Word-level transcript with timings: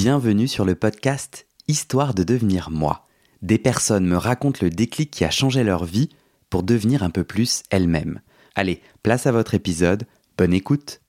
Bienvenue 0.00 0.46
sur 0.46 0.66
le 0.66 0.74
podcast 0.74 1.46
Histoire 1.68 2.12
de 2.12 2.22
devenir 2.22 2.68
moi. 2.70 3.06
Des 3.40 3.56
personnes 3.56 4.04
me 4.06 4.18
racontent 4.18 4.58
le 4.60 4.68
déclic 4.68 5.10
qui 5.10 5.24
a 5.24 5.30
changé 5.30 5.64
leur 5.64 5.86
vie 5.86 6.10
pour 6.50 6.62
devenir 6.64 7.02
un 7.02 7.08
peu 7.08 7.24
plus 7.24 7.62
elles-mêmes. 7.70 8.20
Allez, 8.54 8.82
place 9.02 9.26
à 9.26 9.32
votre 9.32 9.54
épisode, 9.54 10.04
bonne 10.36 10.52
écoute. 10.52 11.00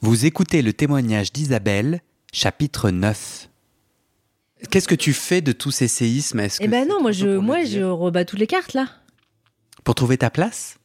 Vous 0.00 0.26
écoutez 0.26 0.62
le 0.62 0.72
témoignage 0.72 1.32
d'Isabelle, 1.32 2.00
chapitre 2.32 2.90
9. 2.90 3.48
Qu'est-ce 4.68 4.88
que 4.88 4.96
tu 4.96 5.12
fais 5.12 5.42
de 5.42 5.52
tous 5.52 5.70
ces 5.70 5.86
séismes? 5.86 6.40
Est-ce 6.40 6.60
Eh 6.60 6.66
que 6.66 6.70
ben 6.72 6.82
c'est 6.82 6.88
non, 6.90 7.00
moi 7.00 7.12
trop 7.12 7.20
je, 7.20 7.24
tôt 7.26 7.32
pour 7.34 7.40
le 7.42 7.46
moi 7.46 7.62
dire? 7.62 7.78
je 7.78 7.84
rebats 7.84 8.24
toutes 8.24 8.40
les 8.40 8.48
cartes 8.48 8.74
là. 8.74 8.88
Pour 9.84 9.94
trouver 9.94 10.18
ta 10.18 10.30
place? 10.30 10.76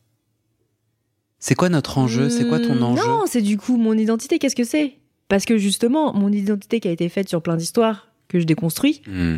C'est 1.40 1.56
quoi 1.56 1.70
notre 1.70 1.98
enjeu? 1.98 2.30
C'est 2.30 2.48
quoi 2.48 2.60
ton 2.60 2.76
Hmm, 2.76 2.84
enjeu? 2.84 3.08
Non, 3.08 3.24
c'est 3.28 3.42
du 3.42 3.58
coup 3.58 3.78
mon 3.78 3.98
identité. 3.98 4.38
Qu'est-ce 4.38 4.56
que 4.56 4.64
c'est? 4.64 5.00
Parce 5.30 5.46
que 5.46 5.58
justement, 5.58 6.14
mon 6.14 6.32
identité 6.32 6.80
qui 6.80 6.88
a 6.88 6.92
été 6.92 7.10
faite 7.10 7.28
sur 7.30 7.42
plein 7.42 7.58
d'histoires 7.58 8.08
que 8.28 8.40
je 8.40 8.46
déconstruis. 8.46 9.02
Hmm. 9.08 9.38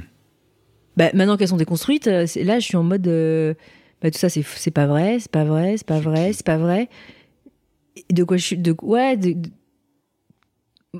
Bah, 0.97 1.09
maintenant 1.13 1.37
qu'elles 1.37 1.47
sont 1.49 1.57
déconstruites, 1.57 2.07
euh, 2.07 2.25
là 2.37 2.59
je 2.59 2.65
suis 2.65 2.75
en 2.77 2.83
mode 2.83 3.07
euh, 3.07 3.53
bah, 4.01 4.11
tout 4.11 4.17
ça 4.17 4.27
c'est 4.29 4.71
pas 4.71 4.85
vrai, 4.87 5.17
c'est 5.19 5.31
pas 5.31 5.45
vrai, 5.45 5.77
c'est 5.77 5.87
pas 5.87 5.99
vrai, 5.99 6.33
c'est 6.33 6.45
pas 6.45 6.57
vrai. 6.57 6.89
Et 8.09 8.13
De 8.13 8.23
quoi 8.23 8.37
je 8.37 8.43
suis 8.45 8.57
de 8.57 8.75
ouais 8.81 9.15
de- 9.17 9.33
de- 9.33 9.49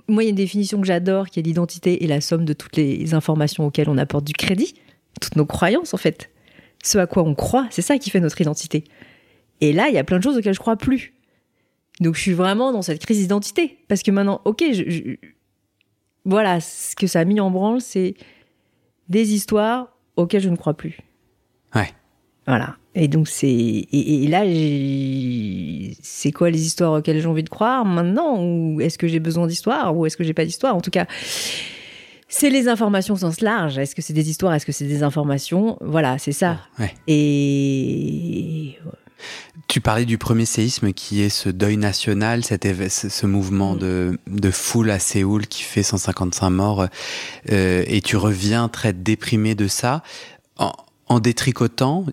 moi 0.08 0.24
il 0.24 0.28
y 0.28 0.30
a 0.30 0.30
une 0.30 0.36
définition 0.36 0.80
que 0.80 0.88
j'adore 0.88 1.30
qui 1.30 1.40
est 1.40 1.44
l'identité 1.44 2.04
est 2.04 2.08
la 2.08 2.22
somme 2.22 2.46
de 2.46 2.54
toutes 2.54 2.78
les 2.78 3.14
informations 3.14 3.66
auxquelles 3.66 3.90
on 3.90 3.98
apporte 3.98 4.24
du 4.26 4.34
crédit, 4.34 4.74
toutes 5.20 5.36
nos 5.36 5.46
croyances 5.46 5.94
en 5.94 5.98
fait. 5.98 6.30
Ce 6.84 6.98
à 6.98 7.06
quoi 7.08 7.24
on 7.24 7.36
croit, 7.36 7.68
c'est 7.72 7.82
ça 7.82 7.98
qui 7.98 8.10
fait 8.10 8.22
notre 8.22 8.40
identité. 8.40 8.86
Et 9.60 9.74
là, 9.74 9.90
il 9.90 9.96
y 9.96 9.98
a 9.98 10.04
plein 10.06 10.18
de 10.20 10.24
choses 10.24 10.38
auxquelles 10.38 10.54
je 10.54 10.60
crois 10.60 10.78
plus. 10.78 11.14
Donc 12.00 12.16
je 12.16 12.22
suis 12.22 12.34
vraiment 12.34 12.72
dans 12.72 12.82
cette 12.82 13.04
crise 13.06 13.20
d'identité 13.20 13.78
parce 13.88 14.04
que 14.04 14.12
maintenant 14.12 14.42
OK, 14.46 14.64
je- 14.72 14.90
je- 14.90 15.16
voilà, 16.26 16.60
ce 16.60 16.96
que 16.96 17.08
ça 17.08 17.20
a 17.22 17.26
mis 17.26 17.40
en 17.40 17.50
branle, 17.52 17.82
c'est 17.82 18.14
des 19.10 19.34
histoires 19.34 19.96
auxquelles 20.16 20.42
je 20.42 20.50
ne 20.50 20.56
crois 20.56 20.76
plus. 20.76 20.98
Ouais. 21.76 21.90
Voilà. 22.48 22.76
Et 22.96 23.08
donc 23.08 23.28
c'est 23.28 23.48
et, 23.48 24.24
et 24.24 24.28
là 24.28 24.44
c'est 26.02 26.32
quoi 26.32 26.50
les 26.50 26.66
histoires 26.66 26.94
auxquelles 26.94 27.20
j'ai 27.22 27.28
envie 27.28 27.44
de 27.44 27.50
croire 27.50 27.86
maintenant? 27.86 28.44
Ou 28.44 28.82
est-ce 28.82 28.98
que 28.98 29.08
j'ai 29.08 29.20
besoin 29.20 29.48
d'histoires 29.48 29.96
ou 29.96 30.06
est-ce 30.06 30.18
que 30.18 30.24
j'ai 30.24 30.34
pas 30.34 30.46
d'histoire? 30.46 30.76
En 30.76 30.82
tout 30.82 30.90
cas, 30.92 31.06
c'est 32.28 32.50
les 32.50 32.68
informations 32.68 33.14
au 33.14 33.18
sens 33.18 33.42
large. 33.42 33.78
Est-ce 33.78 33.96
que 33.96 34.02
c'est 34.02 34.14
des 34.14 34.30
histoires? 34.30 34.54
Est-ce 34.54 34.66
que 34.66 34.72
c'est 34.72 34.86
des 34.88 35.04
informations? 35.04 35.78
Voilà, 35.82 36.18
c'est 36.18 36.32
ça. 36.32 36.60
Ouais. 36.80 36.94
Et 37.08 38.78
Tu 39.70 39.82
parlais 39.82 40.06
du 40.06 40.18
premier 40.18 40.46
séisme 40.46 40.94
qui 40.94 41.22
est 41.22 41.30
ce 41.30 41.48
deuil 41.48 41.78
national, 41.78 42.44
cet 42.44 42.66
ce, 42.90 43.26
mouvement 43.28 43.76
Mm. 43.76 43.78
de, 43.78 44.20
de 44.26 44.50
foule 44.52 44.90
à 44.90 44.98
Séoul 44.98 45.46
qui 45.46 45.62
fait 45.62 45.84
155 45.84 46.50
morts, 46.50 46.88
euh, 47.52 47.84
et 47.86 48.02
tu 48.02 48.18
reviens 48.18 48.68
très 48.68 48.94
déprimé 48.94 49.54
de 49.54 49.68
ça. 49.68 50.02
En, 50.58 50.72
en 51.06 51.20
détricotant, 51.20 52.08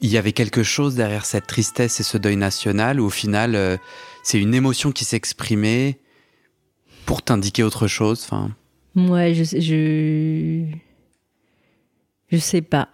il 0.00 0.10
y 0.10 0.16
avait 0.16 0.32
quelque 0.32 0.62
chose 0.62 0.94
derrière 0.94 1.26
cette 1.26 1.46
tristesse 1.46 2.00
et 2.00 2.02
ce 2.02 2.16
deuil 2.16 2.36
national, 2.36 2.98
où 2.98 3.04
au 3.04 3.10
final, 3.10 3.54
euh, 3.54 3.76
c'est 4.22 4.40
une 4.40 4.54
émotion 4.54 4.92
qui 4.92 5.04
s'exprimait 5.04 5.98
pour 7.04 7.20
t'indiquer 7.20 7.62
autre 7.62 7.86
chose. 7.86 8.22
Enfin, 8.24 8.50
Ouais, 8.94 9.34
je 9.34 9.44
je 9.44 10.64
je 12.32 12.38
sais 12.38 12.62
pas. 12.62 12.88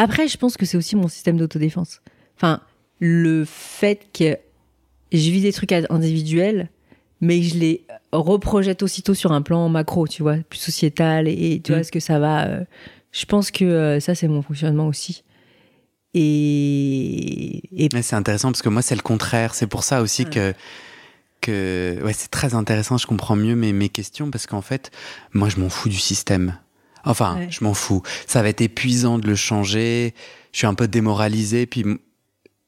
Après, 0.00 0.28
je 0.28 0.36
pense 0.38 0.56
que 0.56 0.64
c'est 0.64 0.76
aussi 0.76 0.94
mon 0.96 1.08
système 1.08 1.36
d'autodéfense. 1.36 2.00
Enfin, 2.36 2.60
le 3.00 3.44
fait 3.44 4.06
que 4.16 4.36
je 5.12 5.30
vis 5.30 5.42
des 5.42 5.52
trucs 5.52 5.72
individuels, 5.72 6.68
mais 7.20 7.40
que 7.40 7.46
je 7.46 7.54
les 7.56 7.84
reprojette 8.12 8.82
aussitôt 8.84 9.12
sur 9.14 9.32
un 9.32 9.42
plan 9.42 9.68
macro, 9.68 10.06
tu 10.06 10.22
vois, 10.22 10.36
plus 10.48 10.58
sociétal 10.60 11.26
et 11.28 11.60
tu 11.62 11.72
Mm. 11.72 11.74
vois 11.74 11.84
ce 11.84 11.90
que 11.92 12.00
ça 12.00 12.18
va. 12.20 12.46
euh, 12.46 12.64
je 13.10 13.24
pense 13.26 13.50
que 13.50 13.64
euh, 13.64 14.00
ça, 14.00 14.14
c'est 14.14 14.28
mon 14.28 14.40
fonctionnement 14.42 14.86
aussi. 14.86 15.24
Et, 16.14 17.62
c'est 18.02 18.16
intéressant 18.16 18.50
parce 18.52 18.62
que 18.62 18.68
moi, 18.68 18.82
c'est 18.82 18.94
le 18.96 19.02
contraire. 19.02 19.54
C'est 19.54 19.66
pour 19.66 19.82
ça 19.82 20.00
aussi 20.02 20.24
Ouais. 20.24 20.30
que, 20.30 20.54
que 21.40 21.98
ouais, 22.04 22.12
c'est 22.12 22.30
très 22.30 22.54
intéressant. 22.54 22.98
Je 22.98 23.06
comprends 23.06 23.36
mieux 23.36 23.56
mes, 23.56 23.72
mes 23.72 23.88
questions 23.88 24.30
parce 24.30 24.46
qu'en 24.46 24.62
fait, 24.62 24.90
moi, 25.32 25.48
je 25.48 25.56
m'en 25.58 25.68
fous 25.68 25.88
du 25.88 25.98
système. 25.98 26.56
Enfin, 27.04 27.36
Ouais. 27.38 27.48
je 27.50 27.62
m'en 27.64 27.74
fous. 27.74 28.02
Ça 28.26 28.42
va 28.42 28.48
être 28.48 28.60
épuisant 28.60 29.18
de 29.18 29.26
le 29.26 29.34
changer. 29.36 30.14
Je 30.52 30.58
suis 30.58 30.66
un 30.66 30.74
peu 30.74 30.88
démoralisé. 30.88 31.66
Puis, 31.66 31.84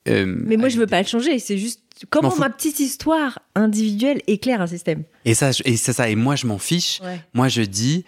euh, 0.08 0.24
mais 0.46 0.56
moi, 0.56 0.68
je 0.68 0.78
veux 0.78 0.86
pas 0.86 1.00
le 1.02 1.06
changer. 1.06 1.38
C'est 1.38 1.58
juste 1.58 1.80
comment 2.08 2.34
ma 2.36 2.50
petite 2.50 2.80
histoire 2.80 3.38
individuelle 3.54 4.22
éclaire 4.26 4.60
un 4.60 4.66
système. 4.66 5.02
Et 5.24 5.34
ça, 5.34 5.50
et 5.64 5.76
c'est 5.76 5.92
ça. 5.92 6.08
Et 6.08 6.14
moi, 6.16 6.36
je 6.36 6.46
m'en 6.46 6.58
fiche. 6.58 7.00
Ouais. 7.02 7.20
Moi, 7.34 7.48
je 7.48 7.62
dis 7.62 8.04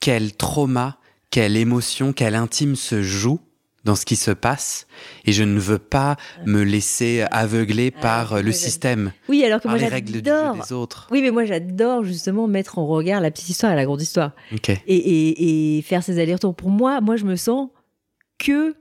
quel 0.00 0.34
trauma, 0.36 0.98
quelle 1.30 1.56
émotion, 1.56 2.12
quel 2.12 2.34
intime 2.34 2.76
se 2.76 3.02
joue 3.02 3.40
dans 3.84 3.94
ce 3.94 4.04
qui 4.06 4.16
se 4.16 4.30
passe. 4.30 4.86
Et 5.26 5.32
je 5.32 5.42
ne 5.44 5.58
veux 5.58 5.78
pas 5.78 6.16
me 6.46 6.62
laisser 6.62 7.24
aveugler 7.30 7.92
Ah, 7.98 8.00
par 8.00 8.32
euh, 8.34 8.42
le 8.42 8.50
système. 8.52 9.12
Oui, 9.28 9.44
alors 9.44 9.58
que 9.60 9.68
par 9.68 9.78
moi, 9.78 9.88
j'adore. 9.90 10.56
des 10.56 10.72
autres. 10.72 11.08
Oui, 11.10 11.20
mais 11.22 11.30
moi 11.30 11.44
j'adore 11.44 12.02
justement 12.04 12.46
mettre 12.46 12.78
en 12.78 12.86
regard 12.86 13.20
la 13.20 13.30
petite 13.30 13.48
histoire 13.50 13.72
et 13.72 13.76
la 13.76 13.84
grande 13.84 14.00
histoire 14.02 14.32
et, 14.50 14.72
et, 14.86 15.76
et 15.78 15.82
faire 15.82 16.02
ces 16.02 16.18
allers-retours. 16.18 16.54
Pour 16.54 16.70
moi, 16.70 17.00
moi 17.00 17.16
je 17.16 17.24
me 17.24 17.36
sens 17.36 17.68
que, 18.38 18.74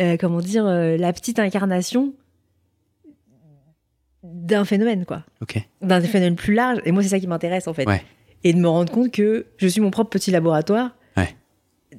euh, 0.00 0.16
comment 0.18 0.40
dire, 0.40 0.66
euh, 0.66 0.96
la 0.96 1.12
petite 1.12 1.38
incarnation 1.38 2.12
d'un 4.24 4.64
phénomène, 4.64 5.04
quoi. 5.06 5.24
D'un 5.80 6.00
phénomène 6.00 6.34
plus 6.36 6.54
large. 6.54 6.80
Et 6.84 6.92
moi, 6.92 7.02
c'est 7.02 7.08
ça 7.10 7.20
qui 7.20 7.26
m'intéresse 7.26 7.68
en 7.68 7.74
fait. 7.74 7.86
Ouais. 7.86 8.02
Et 8.44 8.52
de 8.52 8.58
me 8.58 8.68
rendre 8.68 8.92
compte 8.92 9.10
que 9.12 9.46
je 9.56 9.66
suis 9.68 9.80
mon 9.80 9.90
propre 9.90 10.10
petit 10.10 10.30
laboratoire 10.30 10.90
Ouais. 11.16 11.34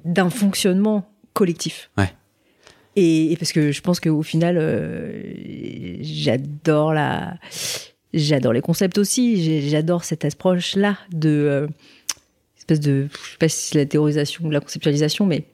d'un 0.05 0.29
fonctionnement 0.29 1.09
collectif. 1.33 1.89
Ouais. 1.97 2.11
Et, 3.01 3.31
et 3.31 3.37
parce 3.37 3.53
que 3.53 3.71
je 3.71 3.81
pense 3.81 3.99
qu'au 4.01 4.21
final, 4.23 4.57
euh, 4.59 5.23
j'adore 6.01 6.93
la, 6.93 7.35
j'adore 8.13 8.51
les 8.51 8.61
concepts 8.61 8.97
aussi. 8.97 9.69
J'adore 9.69 10.03
cette 10.03 10.25
approche-là 10.25 10.97
de 11.13 11.29
euh, 11.29 11.67
espèce 12.57 12.81
de, 12.81 13.07
je 13.11 13.31
sais 13.31 13.37
pas 13.39 13.47
si 13.47 13.69
c'est 13.69 13.77
la 13.77 13.85
théorisation 13.85 14.45
ou 14.45 14.51
la 14.51 14.59
conceptualisation, 14.59 15.25
mais 15.25 15.45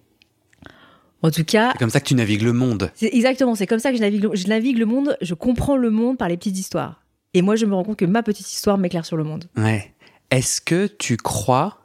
en 1.21 1.29
tout 1.29 1.43
cas, 1.43 1.69
C'est 1.73 1.77
comme 1.79 1.89
ça 1.91 1.99
que 1.99 2.07
tu 2.07 2.15
navigues 2.15 2.41
le 2.41 2.53
monde. 2.53 2.91
exactement. 3.01 3.53
C'est 3.55 3.67
comme 3.67 3.79
ça 3.79 3.91
que 3.91 3.97
je 3.97 4.01
navigue, 4.01 4.27
je 4.33 4.47
navigue 4.47 4.77
le 4.79 4.85
monde. 4.85 5.15
Je 5.21 5.33
comprends 5.35 5.77
le 5.77 5.89
monde 5.91 6.17
par 6.17 6.27
les 6.29 6.37
petites 6.37 6.57
histoires. 6.57 7.03
Et 7.33 7.41
moi, 7.41 7.55
je 7.55 7.65
me 7.65 7.75
rends 7.75 7.83
compte 7.83 7.97
que 7.99 8.05
ma 8.05 8.23
petite 8.23 8.51
histoire 8.51 8.77
m'éclaire 8.77 9.05
sur 9.05 9.17
le 9.17 9.23
monde. 9.23 9.45
Ouais. 9.57 9.93
Est-ce 10.31 10.61
que 10.61 10.87
tu 10.87 11.17
crois 11.17 11.79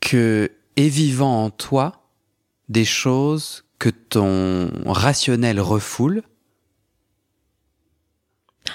que 0.00 0.50
est 0.76 0.88
vivant 0.88 1.44
en 1.44 1.50
toi 1.50 1.99
des 2.70 2.86
choses 2.86 3.64
que 3.78 3.90
ton 3.90 4.70
rationnel 4.86 5.60
refoule 5.60 6.22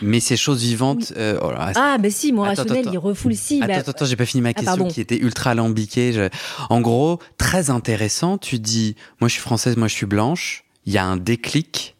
mais 0.01 0.19
ces 0.19 0.35
choses 0.35 0.61
vivantes 0.61 1.13
euh, 1.15 1.39
oh 1.41 1.51
là, 1.51 1.71
Ah, 1.75 1.97
mais 2.01 2.09
si, 2.09 2.33
mon 2.33 2.43
Attends, 2.43 2.63
rationnel, 2.63 2.81
attends. 2.81 2.91
il 2.91 2.97
refoule 2.97 3.35
si. 3.35 3.59
Attends, 3.61 3.67
bah- 3.73 3.79
attends, 3.79 3.91
attends, 3.91 4.05
j'ai 4.05 4.15
pas 4.17 4.25
fini 4.25 4.41
ma 4.41 4.53
question 4.53 4.75
pardon. 4.75 4.87
qui 4.89 4.99
était 4.99 5.17
ultra 5.17 5.51
alambiquée. 5.51 6.11
Je- 6.11 6.27
En 6.69 6.81
gros, 6.81 7.19
très 7.37 7.69
intéressant, 7.69 8.37
tu 8.37 8.59
dis, 8.59 8.95
moi 9.21 9.29
je 9.29 9.33
suis 9.33 9.41
française, 9.41 9.77
moi 9.77 9.87
je 9.87 9.93
suis 9.93 10.05
blanche, 10.07 10.65
il 10.85 10.91
y 10.93 10.97
a 10.97 11.05
un 11.05 11.15
déclic 11.17 11.95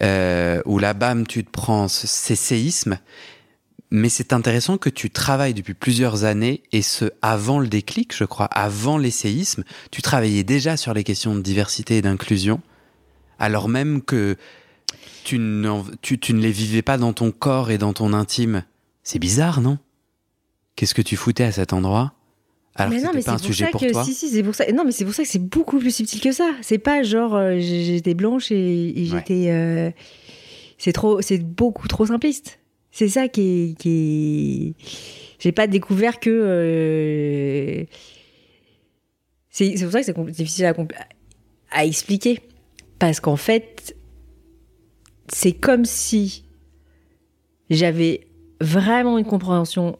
euh, 0.00 0.62
où 0.64 0.78
là, 0.78 0.94
bam, 0.94 1.26
tu 1.26 1.44
te 1.44 1.50
prends 1.50 1.86
ce- 1.88 2.06
ces 2.06 2.36
séismes, 2.36 2.98
mais 3.94 4.08
c'est 4.08 4.32
intéressant 4.32 4.78
que 4.78 4.88
tu 4.88 5.10
travailles 5.10 5.52
depuis 5.52 5.74
plusieurs 5.74 6.24
années, 6.24 6.62
et 6.72 6.80
ce, 6.80 7.04
avant 7.20 7.60
le 7.60 7.68
déclic, 7.68 8.16
je 8.16 8.24
crois, 8.24 8.46
avant 8.46 8.96
les 8.96 9.10
séismes, 9.10 9.64
tu 9.90 10.00
travaillais 10.00 10.44
déjà 10.44 10.78
sur 10.78 10.94
les 10.94 11.04
questions 11.04 11.34
de 11.34 11.40
diversité 11.42 11.98
et 11.98 12.02
d'inclusion, 12.02 12.60
alors 13.38 13.68
même 13.68 14.00
que 14.00 14.36
tu, 15.24 15.38
n'en- 15.38 15.84
tu, 16.00 16.18
tu 16.18 16.32
ne 16.32 16.40
les 16.40 16.50
vivais 16.50 16.80
pas 16.82 16.96
dans 16.96 17.12
ton 17.12 17.30
corps 17.30 17.70
et 17.70 17.76
dans 17.76 17.92
ton 17.92 18.12
intime. 18.14 18.64
C'est 19.02 19.18
bizarre, 19.18 19.60
non? 19.60 19.78
Qu'est-ce 20.74 20.94
que 20.94 21.02
tu 21.02 21.16
foutais 21.16 21.44
à 21.44 21.52
cet 21.52 21.72
endroit? 21.74 22.14
Alors 22.74 22.90
mais 22.90 23.00
que 23.00 23.04
non, 23.04 23.10
mais 23.12 23.18
pas 23.20 23.24
c'est 23.24 23.30
un 23.30 23.36
pour 23.36 23.44
sujet 23.44 23.64
ça 23.66 23.70
pour 23.72 23.80
que 23.82 23.92
toi 23.92 24.04
si 24.04 24.14
si 24.14 24.30
c'est 24.30 24.42
pour 24.42 24.54
ça. 24.54 24.64
Non, 24.72 24.84
mais 24.86 24.92
c'est 24.92 25.04
pour 25.04 25.12
ça 25.12 25.22
que 25.22 25.28
c'est 25.28 25.38
beaucoup 25.38 25.78
plus 25.78 25.94
subtil 25.94 26.20
que 26.22 26.32
ça. 26.32 26.50
C'est 26.62 26.78
pas 26.78 27.02
genre 27.02 27.34
euh, 27.34 27.58
j'étais 27.58 28.14
blanche 28.14 28.50
et, 28.50 28.88
et 28.98 29.02
Ouais. 29.02 29.18
j'étais. 29.18 29.50
euh, 29.50 29.90
c'est 30.78 30.92
trop, 30.94 31.20
c'est 31.20 31.38
beaucoup 31.38 31.86
trop 31.88 32.06
simpliste. 32.06 32.58
C'est 32.92 33.08
ça 33.08 33.26
qui 33.28 33.74
qui. 33.78 34.74
J'ai 35.40 35.50
pas 35.52 35.66
découvert 35.66 36.20
que. 36.20 36.30
euh, 36.30 37.84
C'est 39.50 39.74
pour 39.82 39.92
ça 39.92 40.00
que 40.00 40.06
c'est 40.06 40.30
difficile 40.30 40.66
à, 40.66 40.74
à 41.70 41.84
expliquer 41.84 42.40
parce 42.98 43.18
qu'en 43.18 43.36
fait, 43.36 43.96
c'est 45.32 45.52
comme 45.52 45.84
si 45.84 46.44
j'avais 47.70 48.28
vraiment 48.60 49.18
une 49.18 49.24
compréhension 49.24 49.98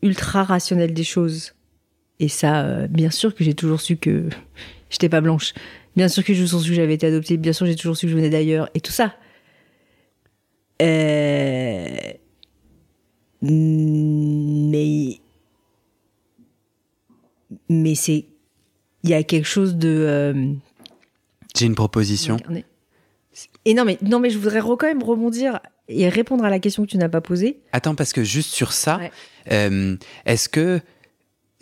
ultra 0.00 0.44
rationnelle 0.44 0.94
des 0.94 1.04
choses. 1.04 1.54
Et 2.20 2.28
ça, 2.28 2.64
euh, 2.64 2.86
bien 2.86 3.10
sûr 3.10 3.34
que 3.34 3.42
j'ai 3.42 3.54
toujours 3.54 3.80
su 3.80 3.96
que 3.96 4.28
j'étais 4.90 5.08
pas 5.08 5.20
blanche. 5.20 5.52
Bien 5.96 6.08
sûr 6.08 6.24
que 6.24 6.32
j'ai 6.32 6.44
toujours 6.44 6.60
su 6.62 6.70
que 6.70 6.76
j'avais 6.76 6.94
été 6.94 7.06
adoptée. 7.08 7.36
Bien 7.36 7.52
sûr 7.52 7.66
j'ai 7.66 7.76
toujours 7.76 7.96
su 7.96 8.06
que 8.06 8.12
je 8.12 8.16
venais 8.16 8.30
d'ailleurs. 8.30 8.70
Et 8.74 8.80
tout 8.80 8.92
ça. 8.92 9.14
Euh, 10.84 12.12
mais 13.42 15.20
mais 17.68 17.94
c'est 17.94 18.26
il 19.02 19.10
y 19.10 19.14
a 19.14 19.22
quelque 19.22 19.46
chose 19.46 19.76
de 19.76 19.88
euh, 19.88 20.52
J'ai 21.56 21.66
une 21.66 21.74
proposition. 21.74 22.36
et 23.64 23.74
non 23.74 23.84
mais 23.84 23.98
non 24.02 24.18
mais 24.18 24.30
je 24.30 24.38
voudrais 24.38 24.60
quand 24.60 24.82
même 24.86 25.02
rebondir 25.02 25.60
et 25.88 26.08
répondre 26.08 26.44
à 26.44 26.50
la 26.50 26.58
question 26.58 26.84
que 26.84 26.90
tu 26.90 26.96
n'as 26.96 27.10
pas 27.10 27.20
posée 27.20 27.60
Attends, 27.72 27.94
parce 27.94 28.14
que 28.14 28.24
juste 28.24 28.50
sur 28.54 28.72
ça, 28.72 28.96
Ouais. 28.98 29.12
euh, 29.52 29.96
est-ce 30.24 30.48
que 30.48 30.80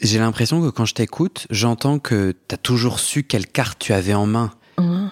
j'ai 0.01 0.19
l'impression 0.21 0.61
que 0.63 0.69
quand 0.71 0.85
je 0.85 0.95
t'écoute, 0.95 1.47
j'entends 1.51 1.99
que 1.99 2.33
tu 2.49 2.55
as 2.55 2.59
toujours 2.59 3.01
su 3.01 3.25
quelle 3.25 3.47
carte 3.49 3.81
tu 3.81 3.93
avais 3.93 4.15
en 4.15 4.27
main. 4.27 4.53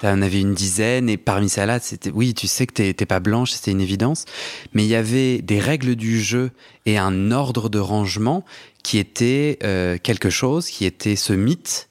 Tu 0.01 0.07
en 0.07 0.23
avais 0.23 0.41
une 0.41 0.55
dizaine 0.55 1.09
et 1.09 1.17
parmi 1.17 1.49
celles-là, 1.49 1.79
c'était 1.81 2.11
oui, 2.11 2.35
tu 2.35 2.47
sais 2.47 2.67
que 2.67 2.73
t'es 2.75 2.95
t'es 2.95 3.07
pas 3.07 3.21
blanche, 3.21 3.51
c'était 3.53 3.71
une 3.73 3.81
évidence, 3.81 4.25
mais 4.73 4.85
il 4.85 4.89
y 4.89 4.95
avait 4.95 5.43
des 5.43 5.59
règles 5.61 5.97
du 5.97 6.21
jeu 6.21 6.51
et 6.87 6.99
un 6.99 7.31
ordre 7.31 7.69
de 7.69 7.79
rangement 7.79 8.45
qui 8.83 8.99
était 8.99 9.59
euh, 9.63 9.99
quelque 10.03 10.31
chose, 10.31 10.69
qui 10.69 10.85
était 10.85 11.17
ce 11.17 11.33
mythe 11.33 11.89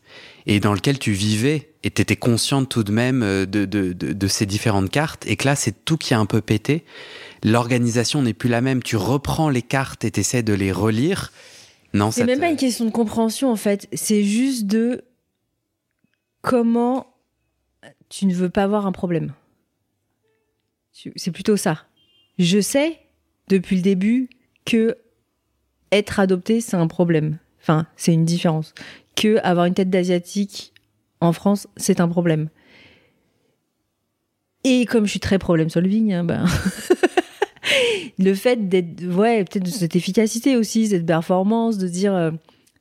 et 0.47 0.59
dans 0.59 0.73
lequel 0.73 0.97
tu 0.97 1.11
vivais 1.11 1.69
et 1.83 1.91
t'étais 1.91 2.15
consciente 2.15 2.67
tout 2.69 2.83
de 2.83 2.91
même 2.91 3.21
euh, 3.23 3.45
de, 3.45 3.65
de, 3.65 3.93
de, 3.93 4.13
de 4.13 4.27
ces 4.27 4.45
différentes 4.45 4.89
cartes 4.89 5.25
et 5.27 5.35
que 5.35 5.45
là 5.45 5.55
c'est 5.55 5.85
tout 5.85 5.97
qui 5.97 6.13
a 6.13 6.19
un 6.19 6.25
peu 6.25 6.41
pété. 6.41 6.83
L'organisation 7.43 8.21
n'est 8.21 8.33
plus 8.33 8.49
la 8.49 8.59
même. 8.61 8.81
Tu 8.83 8.97
reprends 8.97 9.49
les 9.49 9.61
cartes 9.61 10.03
et 10.03 10.11
t'essaies 10.11 10.43
de 10.43 10.53
les 10.53 10.71
relire. 10.73 11.31
Non, 11.93 12.11
C'est 12.11 12.25
même 12.25 12.35
te- 12.37 12.41
pas 12.41 12.49
une 12.49 12.57
question 12.57 12.85
de 12.85 12.89
compréhension 12.91 13.51
en 13.51 13.55
fait, 13.55 13.87
c'est 13.93 14.23
juste 14.23 14.65
de 14.65 15.03
comment 16.41 17.07
tu 18.09 18.25
ne 18.25 18.33
veux 18.33 18.49
pas 18.49 18.63
avoir 18.63 18.85
un 18.85 18.91
problème. 18.91 19.33
C'est 21.15 21.31
plutôt 21.31 21.55
ça. 21.55 21.85
Je 22.37 22.59
sais 22.59 22.99
depuis 23.47 23.77
le 23.77 23.81
début 23.81 24.29
que 24.65 24.97
être 25.91 26.19
adopté 26.19 26.61
c'est 26.61 26.77
un 26.77 26.87
problème. 26.87 27.37
Enfin, 27.61 27.87
c'est 27.95 28.13
une 28.13 28.25
différence. 28.25 28.73
Que 29.15 29.37
avoir 29.43 29.65
une 29.65 29.73
tête 29.73 29.89
d'asiatique 29.89 30.73
en 31.21 31.33
France, 31.33 31.67
c'est 31.77 31.99
un 31.99 32.07
problème. 32.07 32.49
Et 34.63 34.85
comme 34.85 35.05
je 35.05 35.11
suis 35.11 35.19
très 35.19 35.39
problème 35.39 35.69
solving, 35.69 36.13
hein, 36.13 36.23
ben 36.23 36.45
le 38.19 38.33
fait 38.33 38.67
d'être 38.67 39.05
ouais 39.05 39.43
peut-être 39.45 39.63
de 39.63 39.69
cette 39.69 39.95
efficacité 39.95 40.57
aussi 40.57 40.87
cette 40.87 41.05
performance 41.05 41.77
de 41.77 41.87
dire 41.87 42.13
euh, 42.13 42.31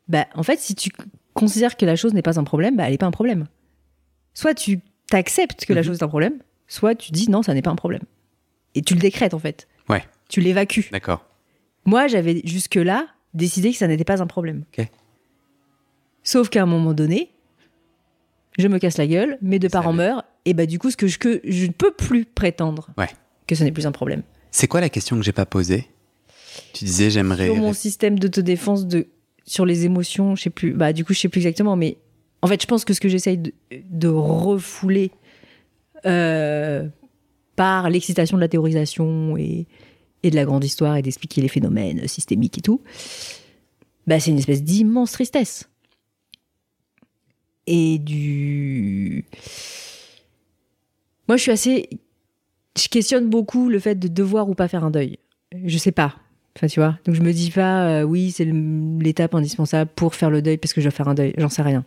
bah 0.08 0.26
en 0.34 0.42
fait 0.42 0.58
si 0.58 0.74
tu 0.74 0.90
considères 1.34 1.76
que 1.76 1.86
la 1.86 1.94
chose 1.94 2.14
n'est 2.14 2.22
pas 2.22 2.38
un 2.40 2.44
problème 2.44 2.76
bah 2.76 2.84
elle 2.84 2.92
n'est 2.92 2.98
pas 2.98 3.06
un 3.06 3.12
problème 3.12 3.46
soit 4.34 4.54
tu 4.54 4.80
t'acceptes 5.10 5.64
que 5.66 5.72
la 5.72 5.80
Mhm. 5.80 5.86
chose 5.86 5.98
est 5.98 6.02
un 6.04 6.08
problème 6.08 6.38
soit 6.66 6.94
tu 6.94 7.12
dis 7.12 7.30
non 7.30 7.42
ça 7.42 7.54
n'est 7.54 7.62
pas 7.62 7.70
un 7.70 7.76
problème 7.76 8.02
et 8.74 8.82
tu 8.82 8.94
le 8.94 9.00
décrètes 9.00 9.34
en 9.34 9.38
fait 9.38 9.68
Ouais. 9.88 10.04
tu 10.28 10.40
l'évacues 10.40 10.88
D'accord. 10.92 11.24
moi 11.84 12.06
j'avais 12.08 12.42
jusque 12.44 12.74
là 12.76 13.06
décidé 13.34 13.72
que 13.72 13.78
ça 13.78 13.86
n'était 13.88 14.04
pas 14.04 14.22
un 14.22 14.26
problème 14.26 14.64
Ok. 14.78 14.86
sauf 16.22 16.48
qu'à 16.48 16.62
un 16.62 16.66
moment 16.66 16.94
donné 16.94 17.30
je 18.58 18.68
me 18.68 18.78
casse 18.78 18.98
la 18.98 19.06
gueule 19.06 19.38
mes 19.40 19.58
deux 19.58 19.68
Ça 19.68 19.78
parents 19.80 19.92
meurent 19.92 20.24
et 20.44 20.52
bah 20.54 20.66
du 20.66 20.78
coup 20.78 20.90
ce 20.90 20.96
que 20.96 21.06
je, 21.06 21.18
que 21.18 21.40
je 21.44 21.66
ne 21.66 21.72
peux 21.72 21.92
plus 21.92 22.24
prétendre 22.24 22.88
Ouais. 22.98 23.08
que 23.46 23.54
ce 23.54 23.64
n'est 23.64 23.72
plus 23.72 23.86
un 23.86 23.92
problème 23.92 24.22
C'est 24.50 24.66
quoi 24.66 24.80
la 24.80 24.88
question 24.90 25.16
que 25.16 25.22
j'ai 25.22 25.32
pas 25.32 25.46
posée? 25.46 25.86
Tu 26.72 26.84
disais 26.84 27.10
j'aimerais. 27.10 27.46
sur 27.46 27.56
mon 27.56 27.72
système 27.72 28.18
d'autodéfense 28.18 28.86
de 28.86 29.06
sur 29.44 29.64
les 29.64 29.84
émotions, 29.86 30.34
je 30.36 30.42
sais 30.42 30.50
plus. 30.50 30.72
Bah 30.72 30.92
du 30.92 31.04
coup, 31.06 31.14
je 31.14 31.20
sais 31.20 31.28
plus 31.28 31.38
exactement, 31.40 31.74
mais 31.76 31.96
en 32.42 32.46
fait, 32.46 32.62
je 32.62 32.66
pense 32.66 32.84
que 32.84 32.92
ce 32.94 33.00
que 33.00 33.08
j'essaye 33.08 33.38
de, 33.70 34.08
refouler 34.08 35.10
euh, 36.06 36.86
par 37.56 37.90
l'excitation 37.90 38.36
de 38.36 38.40
la 38.40 38.48
théorisation 38.48 39.36
et, 39.36 39.66
de 40.22 40.34
la 40.34 40.44
grande 40.44 40.64
histoire 40.64 40.96
et 40.96 41.02
d'expliquer 41.02 41.40
les 41.40 41.48
phénomènes 41.48 42.06
systémiques 42.06 42.58
et 42.58 42.62
tout, 42.62 42.82
bah 44.06 44.20
c'est 44.20 44.30
une 44.30 44.38
espèce 44.38 44.62
d'immense 44.62 45.12
tristesse 45.12 45.68
et 47.68 47.98
du. 47.98 49.24
Moi, 51.28 51.36
je 51.36 51.42
suis 51.42 51.52
assez. 51.52 51.88
Je 52.76 52.88
questionne 52.88 53.28
beaucoup 53.28 53.68
le 53.68 53.78
fait 53.78 53.96
de 53.96 54.08
devoir 54.08 54.48
ou 54.48 54.54
pas 54.54 54.68
faire 54.68 54.84
un 54.84 54.90
deuil. 54.90 55.18
Je 55.64 55.76
sais 55.78 55.92
pas. 55.92 56.16
Enfin, 56.56 56.66
tu 56.66 56.80
vois. 56.80 56.98
Donc, 57.04 57.14
je 57.14 57.22
me 57.22 57.32
dis 57.32 57.50
pas, 57.50 57.88
euh, 57.88 58.02
oui, 58.02 58.30
c'est 58.30 58.44
l'étape 58.44 59.34
indispensable 59.34 59.90
pour 59.94 60.14
faire 60.14 60.30
le 60.30 60.42
deuil 60.42 60.56
parce 60.56 60.72
que 60.72 60.80
je 60.80 60.86
dois 60.86 60.92
faire 60.92 61.08
un 61.08 61.14
deuil. 61.14 61.34
J'en 61.36 61.48
sais 61.48 61.62
rien. 61.62 61.84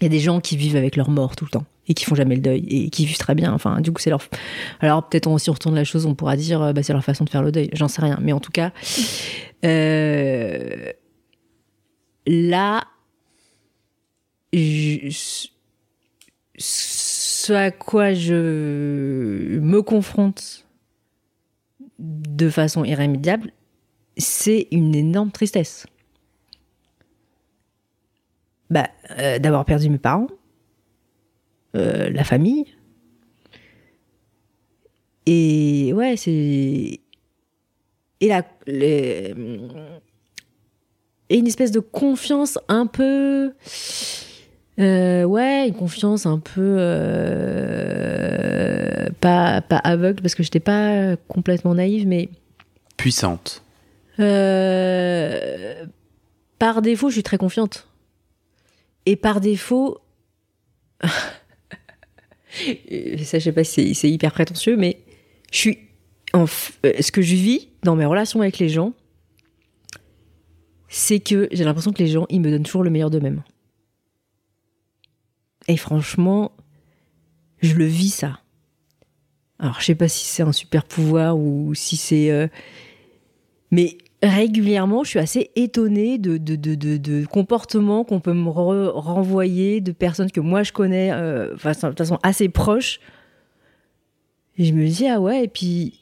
Il 0.00 0.04
y 0.04 0.06
a 0.06 0.10
des 0.10 0.20
gens 0.20 0.40
qui 0.40 0.56
vivent 0.56 0.76
avec 0.76 0.96
leur 0.96 1.08
mort 1.08 1.36
tout 1.36 1.44
le 1.44 1.50
temps 1.50 1.64
et 1.88 1.94
qui 1.94 2.04
font 2.04 2.14
jamais 2.14 2.34
le 2.34 2.42
deuil 2.42 2.66
et 2.68 2.90
qui 2.90 3.06
vivent 3.06 3.18
très 3.18 3.34
bien. 3.34 3.52
Enfin, 3.52 3.80
du 3.80 3.92
coup, 3.92 4.00
c'est 4.00 4.10
leur. 4.10 4.22
Alors, 4.80 5.08
peut-être, 5.08 5.26
on, 5.26 5.38
si 5.38 5.48
on 5.50 5.54
retourne 5.54 5.74
la 5.74 5.84
chose, 5.84 6.06
on 6.06 6.14
pourra 6.14 6.36
dire, 6.36 6.60
euh, 6.60 6.72
bah, 6.72 6.82
c'est 6.82 6.92
leur 6.92 7.04
façon 7.04 7.24
de 7.24 7.30
faire 7.30 7.42
le 7.42 7.52
deuil. 7.52 7.70
J'en 7.72 7.88
sais 7.88 8.02
rien. 8.02 8.18
Mais 8.20 8.32
en 8.32 8.40
tout 8.40 8.52
cas, 8.52 8.72
euh, 9.64 10.92
là, 12.26 12.84
ce 16.58 17.52
à 17.52 17.70
quoi 17.70 18.12
je 18.12 19.58
me 19.58 19.80
confronte 19.82 20.66
de 21.98 22.50
façon 22.50 22.84
irrémédiable, 22.84 23.52
c'est 24.18 24.68
une 24.70 24.94
énorme 24.94 25.30
tristesse. 25.30 25.86
Bah, 28.70 28.88
euh, 29.18 29.38
d'avoir 29.38 29.64
perdu 29.64 29.88
mes 29.90 29.98
parents, 29.98 30.26
euh, 31.76 32.10
la 32.10 32.24
famille. 32.24 32.66
Et 35.26 35.92
ouais, 35.94 36.16
c'est. 36.16 36.30
Et 38.20 38.28
la. 38.28 38.42
les- 38.66 39.34
Et 41.28 41.38
une 41.38 41.46
espèce 41.46 41.72
de 41.72 41.80
confiance 41.80 42.58
un 42.68 42.86
peu. 42.86 43.52
Euh, 44.78 45.24
ouais, 45.24 45.68
une 45.68 45.74
confiance 45.74 46.26
un 46.26 46.38
peu. 46.38 46.76
euh, 48.16 49.08
pas, 49.20 49.60
pas 49.62 49.78
aveugle, 49.78 50.22
parce 50.22 50.34
que 50.34 50.42
j'étais 50.42 50.60
pas 50.60 51.16
complètement 51.28 51.74
naïve, 51.74 52.06
mais. 52.06 52.28
Puissante. 52.96 53.62
Euh, 54.18 55.84
par 56.58 56.80
défaut, 56.82 57.08
je 57.08 57.14
suis 57.14 57.22
très 57.22 57.38
confiante. 57.38 57.86
Et 59.06 59.16
par 59.16 59.40
défaut. 59.40 59.98
Ça, 63.24 63.38
je 63.38 63.44
sais 63.44 63.52
pas 63.52 63.64
si 63.64 63.94
c'est- 63.94 64.10
hyper 64.10 64.32
prétentieux, 64.32 64.76
mais 64.76 65.00
je 65.52 65.58
suis. 65.58 65.78
En 66.32 66.44
euh, 66.84 66.92
ce 67.00 67.12
que 67.12 67.22
je 67.22 67.34
vis 67.34 67.68
dans 67.82 67.96
mes 67.96 68.04
relations 68.04 68.40
avec 68.40 68.58
les 68.58 68.68
gens, 68.68 68.92
c'est 70.88 71.20
que 71.20 71.48
j'ai 71.52 71.64
l'impression 71.64 71.92
que 71.92 72.02
les 72.02 72.08
gens, 72.08 72.26
ils 72.30 72.40
me 72.40 72.50
donnent 72.50 72.62
toujours 72.64 72.82
le 72.82 72.90
meilleur 72.90 73.10
d'eux-mêmes. 73.10 73.42
Et 75.68 75.76
franchement, 75.76 76.52
je 77.60 77.74
le 77.74 77.84
vis 77.86 78.10
ça. 78.10 78.40
Alors, 79.58 79.80
je 79.80 79.86
sais 79.86 79.94
pas 79.94 80.08
si 80.08 80.26
c'est 80.26 80.42
un 80.42 80.52
super 80.52 80.84
pouvoir 80.84 81.38
ou 81.38 81.74
si 81.74 81.96
c'est. 81.96 82.30
euh, 82.30 82.48
Mais 83.70 83.96
régulièrement, 84.22 85.04
je 85.04 85.10
suis 85.10 85.18
assez 85.18 85.50
étonnée 85.56 86.18
de, 86.18 86.38
de, 86.38 86.56
de, 86.56 86.74
de, 86.74 86.96
de 86.96 87.26
comportements 87.26 88.04
qu'on 88.04 88.20
peut 88.20 88.32
me 88.32 88.48
re- 88.48 88.88
renvoyer 88.90 89.80
de 89.80 89.92
personnes 89.92 90.30
que 90.30 90.40
moi 90.40 90.62
je 90.62 90.72
connais 90.72 91.12
euh, 91.12 91.54
enfin, 91.54 91.72
de 91.90 91.96
façon 91.96 92.18
assez 92.22 92.48
proche. 92.48 93.00
Et 94.58 94.64
je 94.64 94.72
me 94.72 94.86
dis, 94.86 95.06
ah 95.06 95.20
ouais, 95.20 95.44
et 95.44 95.48
puis. 95.48 96.00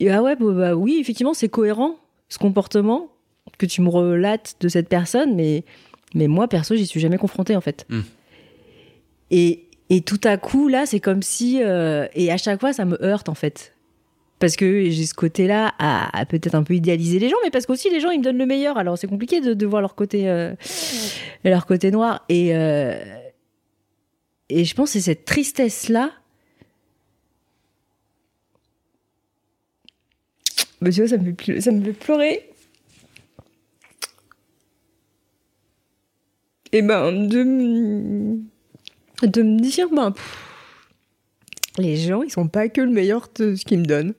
et 0.00 0.10
ah 0.10 0.22
ouais, 0.22 0.34
bah, 0.34 0.52
bah 0.52 0.74
oui, 0.74 0.98
effectivement, 1.00 1.34
c'est 1.34 1.48
cohérent 1.48 1.96
ce 2.28 2.38
comportement 2.38 3.08
que 3.58 3.66
tu 3.66 3.80
me 3.80 3.88
relates 3.88 4.56
de 4.60 4.68
cette 4.68 4.88
personne, 4.88 5.34
mais, 5.36 5.64
mais 6.14 6.26
moi, 6.26 6.48
perso, 6.48 6.74
j'y 6.74 6.86
suis 6.86 7.00
jamais 7.00 7.18
confrontée 7.18 7.54
en 7.56 7.60
fait. 7.60 7.86
Mm. 7.88 8.00
Et, 9.30 9.66
et 9.88 10.00
tout 10.00 10.20
à 10.24 10.36
coup, 10.36 10.66
là, 10.68 10.84
c'est 10.86 11.00
comme 11.00 11.22
si. 11.22 11.62
euh, 11.62 12.06
et 12.14 12.32
à 12.32 12.36
chaque 12.36 12.58
fois, 12.60 12.72
ça 12.72 12.84
me 12.84 13.00
heurte 13.04 13.28
en 13.28 13.34
fait 13.34 13.74
parce 14.40 14.56
que 14.56 14.90
j'ai 14.90 15.06
ce 15.06 15.14
côté-là 15.14 15.74
à, 15.78 16.24
peut-être 16.24 16.54
un 16.54 16.62
peu 16.62 16.74
idéaliser 16.74 17.18
les 17.18 17.28
gens, 17.28 17.36
mais 17.44 17.50
parce 17.50 17.66
qu'aussi 17.66 17.90
les 17.90 18.00
gens 18.00 18.10
ils 18.10 18.18
me 18.18 18.24
donnent 18.24 18.38
le 18.38 18.46
meilleur. 18.46 18.78
Alors 18.78 18.96
c'est 18.98 19.06
compliqué 19.06 19.40
de, 19.40 19.66
voir 19.66 19.82
leur 19.82 19.94
côté, 19.94 20.28
euh, 20.28 20.54
leur 21.44 21.66
côté 21.66 21.90
noir. 21.90 22.24
Et 22.30 22.56
euh, 22.56 22.98
et 24.48 24.64
je 24.64 24.74
pense 24.74 24.88
que 24.88 24.92
c'est 24.94 25.04
cette 25.04 25.26
tristesse-là. 25.26 26.10
Vois, 30.80 30.90
ça 30.90 31.18
me 31.18 31.34
fait, 31.38 31.60
ça 31.60 31.70
me 31.70 31.84
fait 31.84 31.92
pleurer. 31.92 32.50
Et 36.72 36.80
ben 36.80 37.12
de 37.12 38.38
de 39.22 39.42
me 39.42 39.60
dire 39.60 39.90
ben 39.90 40.14
les 41.76 41.96
gens, 41.96 42.22
ils 42.22 42.30
sont 42.30 42.48
pas 42.48 42.68
que 42.70 42.80
le 42.80 42.90
meilleur 42.90 43.28
de 43.36 43.54
ce 43.54 43.64
qu'ils 43.64 43.80
me 43.80 43.84
donnent. 43.84 44.14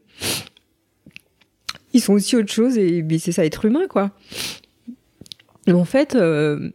Ils 1.94 2.02
sont 2.02 2.14
aussi 2.14 2.36
autre 2.36 2.52
chose 2.52 2.78
et 2.78 3.06
c'est 3.20 3.32
ça 3.32 3.46
être 3.46 3.66
humain 3.66 3.88
quoi. 3.90 4.12
Et 5.68 5.74
en 5.74 5.86
fait, 5.86 6.16
euh, 6.16 6.70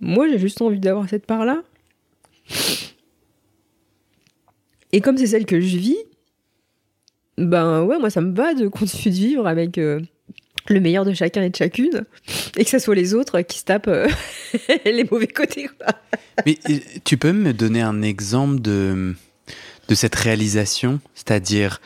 moi 0.00 0.28
j'ai 0.28 0.38
juste 0.38 0.60
envie 0.62 0.80
d'avoir 0.80 1.08
cette 1.08 1.26
part 1.26 1.44
là. 1.44 1.62
Et 4.92 5.00
comme 5.00 5.16
c'est 5.16 5.26
celle 5.26 5.46
que 5.46 5.60
je 5.60 5.76
vis, 5.76 5.98
ben 7.36 7.82
ouais, 7.84 7.98
moi 7.98 8.10
ça 8.10 8.20
me 8.20 8.34
va 8.34 8.54
de 8.54 8.68
continuer 8.68 9.10
de 9.10 9.20
vivre 9.20 9.46
avec 9.46 9.78
euh, 9.78 10.00
le 10.68 10.80
meilleur 10.80 11.04
de 11.04 11.12
chacun 11.12 11.42
et 11.42 11.50
de 11.50 11.56
chacune, 11.56 12.04
et 12.56 12.64
que 12.64 12.70
ce 12.70 12.78
soit 12.78 12.94
les 12.94 13.14
autres 13.14 13.40
qui 13.42 13.58
se 13.58 13.64
tapent 13.64 13.88
euh, 13.88 14.08
les 14.84 15.04
mauvais 15.10 15.26
côtés. 15.26 15.68
Quoi. 15.68 15.94
Mais 16.46 16.58
tu 17.04 17.16
peux 17.16 17.32
me 17.32 17.52
donner 17.52 17.82
un 17.82 18.02
exemple 18.02 18.60
de, 18.60 19.14
de 19.88 19.94
cette 19.94 20.14
réalisation? 20.14 21.00
C'est-à-dire, 21.14 21.80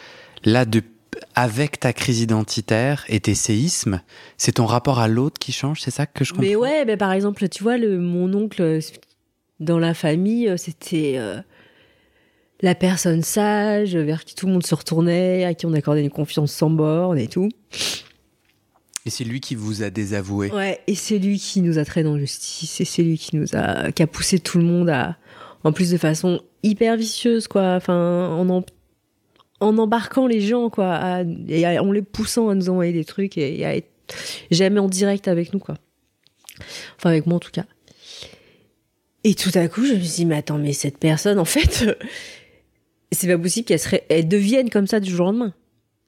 là, 0.45 0.64
de, 0.64 0.83
avec 1.35 1.81
ta 1.81 1.93
crise 1.93 2.21
identitaire 2.21 3.05
et 3.09 3.21
tes 3.21 3.35
séismes, 3.35 4.00
c'est 4.37 4.53
ton 4.53 4.67
rapport 4.67 4.99
à 4.99 5.09
l'autre 5.09 5.38
qui 5.38 5.53
change, 5.53 5.81
c'est 5.81 5.91
ça 5.91 6.07
que 6.07 6.25
je 6.25 6.33
comprends? 6.33 6.47
Mais 6.47 6.57
ouais, 6.57 6.85
mais 6.85 6.97
par 6.97 7.12
exemple, 7.12 7.49
tu 7.49 7.62
vois, 7.62 7.79
le, 7.79 7.99
mon 7.99 8.33
oncle, 8.35 8.81
dans 9.61 9.79
la 9.79 9.95
famille, 9.95 10.53
c'était 10.57 11.15
euh, 11.17 11.41
la 12.61 12.75
personne 12.75 13.23
sage, 13.23 13.97
vers 13.97 14.25
qui 14.25 14.35
tout 14.35 14.47
le 14.47 14.53
monde 14.53 14.67
se 14.67 14.75
retournait, 14.75 15.45
à 15.45 15.55
qui 15.55 15.67
on 15.67 15.73
accordait 15.73 16.03
une 16.03 16.11
confiance 16.11 16.53
sans 16.53 16.71
borne 16.71 17.19
et 17.19 17.29
tout. 17.29 17.49
Et 19.07 19.11
c'est 19.11 19.25
lui 19.25 19.41
qui 19.41 19.55
vous 19.55 19.83
a 19.83 19.91
désavoué? 19.91 20.50
Ouais, 20.50 20.81
et 20.87 20.95
c'est 20.95 21.19
lui 21.19 21.38
qui 21.38 21.62
nous 21.62 21.79
a 21.79 21.85
traîné 21.85 22.09
en 22.09 22.19
justice, 22.19 22.81
et 22.81 22.85
c'est 22.85 23.03
lui 23.03 23.17
qui 23.17 23.37
nous 23.37 23.47
a, 23.55 23.91
qui 23.93 24.03
a 24.03 24.07
poussé 24.07 24.38
tout 24.38 24.59
le 24.59 24.65
monde 24.65 24.91
à, 24.91 25.17
en 25.65 25.73
plus 25.73 25.91
de 25.91 25.97
façon 25.97 26.43
hyper 26.62 26.97
vicieuse, 26.97 27.49
quoi. 27.49 27.75
Enfin, 27.77 28.29
en, 28.29 28.49
en, 28.50 28.65
en 29.61 29.77
embarquant 29.79 30.27
les 30.27 30.41
gens, 30.41 30.71
quoi, 30.71 31.23
et 31.49 31.79
en 31.79 31.93
les 31.93 32.03
poussant 32.03 32.49
à 32.49 32.55
nous 32.55 32.69
envoyer 32.69 32.93
des 32.93 33.05
trucs 33.05 33.37
et, 33.38 33.65
à 33.65 33.77
être 33.77 33.91
jamais 34.50 34.81
en 34.81 34.88
direct 34.88 35.29
avec 35.29 35.53
nous, 35.53 35.59
quoi. 35.59 35.75
Enfin, 36.97 37.11
avec 37.11 37.27
moi 37.27 37.37
en 37.37 37.41
tout 37.41 37.50
cas. 37.50 37.65
Et 39.25 39.35
tout 39.35 39.50
à 39.55 39.67
coup, 39.69 39.85
je 39.85 39.95
me 39.95 40.00
suis 40.00 40.17
dit, 40.17 40.27
mais 40.27 40.37
attends, 40.37 40.59
mais 40.59 40.73
cette 40.73 40.99
personne, 40.99 41.38
en 41.38 41.45
fait, 41.45 41.85
euh, 41.87 41.95
c'est 43.12 43.27
pas 43.27 43.38
possible 43.38 43.67
qu'elle 43.67 43.81
serait, 43.81 44.05
elle 44.09 44.29
devienne 44.29 44.71
comme 44.71 44.87
ça 44.87 45.00
du 45.00 45.11
jour 45.11 45.27
au 45.27 45.31
lendemain. 45.31 45.55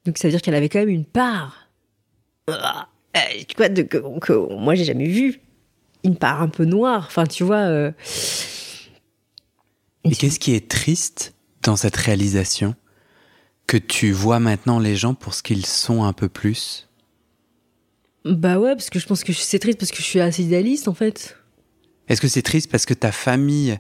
Donc 0.07 0.16
ça 0.19 0.28
veut 0.28 0.33
dire 0.33 0.42
qu'elle 0.42 0.54
avait 0.54 0.69
quand 0.69 0.78
même 0.78 0.88
une 0.88 1.04
part. 1.04 1.69
Ah, 2.49 2.88
euh, 3.16 3.21
tu 3.47 3.57
vois, 3.57 3.69
que, 3.69 4.54
moi 4.54 4.75
j'ai 4.75 4.85
jamais 4.85 5.09
vu 5.09 5.40
une 6.04 6.16
part 6.16 6.40
un 6.40 6.49
peu 6.49 6.64
noire. 6.64 7.04
Enfin, 7.07 7.26
tu 7.26 7.45
vois. 7.45 7.59
euh, 7.69 7.92
qu'est-ce 10.04 10.38
qui 10.38 10.54
est 10.54 10.69
triste 10.69 11.35
dans 11.62 11.76
cette 11.76 11.97
réalisation? 11.97 12.75
Que 13.71 13.77
tu 13.77 14.11
vois 14.11 14.41
maintenant 14.41 14.81
les 14.81 14.97
gens 14.97 15.15
pour 15.15 15.33
ce 15.33 15.45
qu'ils 15.45 15.65
sont 15.65 16.03
un 16.03 16.12
peu 16.12 16.29
plus? 16.29 16.89
Bah 18.25 18.59
ouais, 18.59 18.75
parce 18.75 18.91
que 18.91 18.99
je 18.99 19.07
pense 19.07 19.23
que 19.23 19.33
c'est 19.33 19.61
triste 19.61 19.79
parce 19.79 19.93
que 19.93 19.99
je 19.99 20.03
suis 20.03 20.19
assez 20.21 20.43
idéaliste 20.43 20.89
en 20.89 20.95
fait. 20.95 21.37
Est-ce 22.09 22.21
que 22.21 22.27
c'est 22.27 22.43
triste 22.43 22.69
parce 22.69 22.85
que 22.85 22.95
ta 22.95 23.12
famille, 23.12 23.79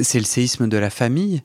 c'est 0.00 0.18
le 0.18 0.24
séisme 0.24 0.68
de 0.70 0.78
la 0.78 0.88
famille 0.88 1.42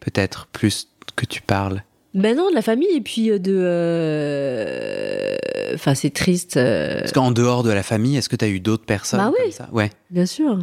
Peut-être 0.00 0.48
plus 0.48 0.88
que 1.14 1.24
tu 1.24 1.40
parles? 1.40 1.84
Ben 2.14 2.36
non, 2.36 2.50
de 2.50 2.54
la 2.56 2.62
famille 2.62 2.90
et 2.96 3.00
puis 3.00 3.30
euh, 3.30 3.38
de. 3.38 3.56
euh, 3.56 5.36
Enfin, 5.74 5.94
c'est 5.94 6.10
triste. 6.10 6.56
euh, 6.56 6.98
Parce 6.98 7.12
qu'en 7.12 7.30
dehors 7.30 7.62
de 7.62 7.70
la 7.70 7.84
famille, 7.84 8.16
est-ce 8.16 8.28
que 8.28 8.34
tu 8.34 8.44
as 8.44 8.48
eu 8.48 8.58
d'autres 8.58 8.84
personnes 8.86 9.20
Bah 9.20 9.30
oui. 9.32 9.42
comme 9.44 9.52
ça? 9.52 9.68
Ouais. 9.72 9.90
Bien 10.10 10.26
sûr. 10.26 10.58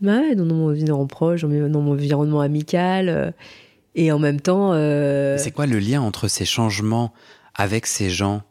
Bah 0.00 0.18
ouais, 0.20 0.36
dans 0.36 0.44
mon 0.44 0.68
environnement 0.70 1.06
proche, 1.08 1.42
dans 1.42 1.48
mon 1.48 1.68
dans 1.68 1.80
mon 1.80 1.92
environnement 1.92 2.40
amical. 2.40 3.08
euh, 3.08 3.30
et 3.94 4.10
en 4.12 4.18
même 4.18 4.40
temps. 4.40 4.72
euh, 4.74 5.36
C'est 5.38 5.50
quoi 5.52 5.66
le 5.66 5.78
lien 5.78 6.00
entre 6.02 6.28
ces 6.28 6.44
changements 6.44 7.12
avec 7.54 7.86
ces 7.86 8.10
gens 8.10 8.42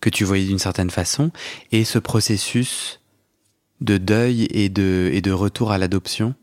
que 0.00 0.10
tu 0.10 0.24
voyais 0.24 0.46
d'une 0.46 0.58
certaine 0.58 0.90
façon 0.90 1.30
et 1.72 1.84
ce 1.84 1.98
processus 1.98 3.00
de 3.80 3.96
deuil 3.98 4.46
et 4.50 4.68
de, 4.68 5.10
et 5.12 5.20
de 5.22 5.30
retour 5.32 5.72
à 5.72 5.78
l'adoption? 5.78 6.34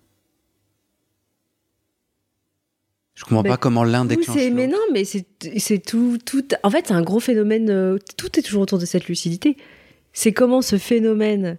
Je 3.15 3.23
comprends 3.23 3.41
Mais 3.41 3.49
pas 3.49 3.57
comment 3.57 3.83
l'un 3.83 4.05
déclenche 4.05 4.37
c'est- 4.37 4.51
mais 4.51 4.67
l'autre. 4.67 4.77
non, 4.79 4.93
mais 4.93 5.03
c'est 5.03 5.79
tout, 5.79 6.19
tout. 6.23 6.45
En 6.61 6.69
fait, 6.69 6.85
c'est 6.87 6.93
un 6.93 7.01
gros 7.01 7.19
phénomène. 7.19 7.69
euh, 7.71 7.97
tout 8.15 8.37
est 8.37 8.43
toujours 8.43 8.61
autour 8.61 8.77
de 8.77 8.85
cette 8.85 9.07
lucidité. 9.07 9.57
C'est 10.13 10.33
comment 10.33 10.61
ce 10.61 10.77
phénomène. 10.77 11.57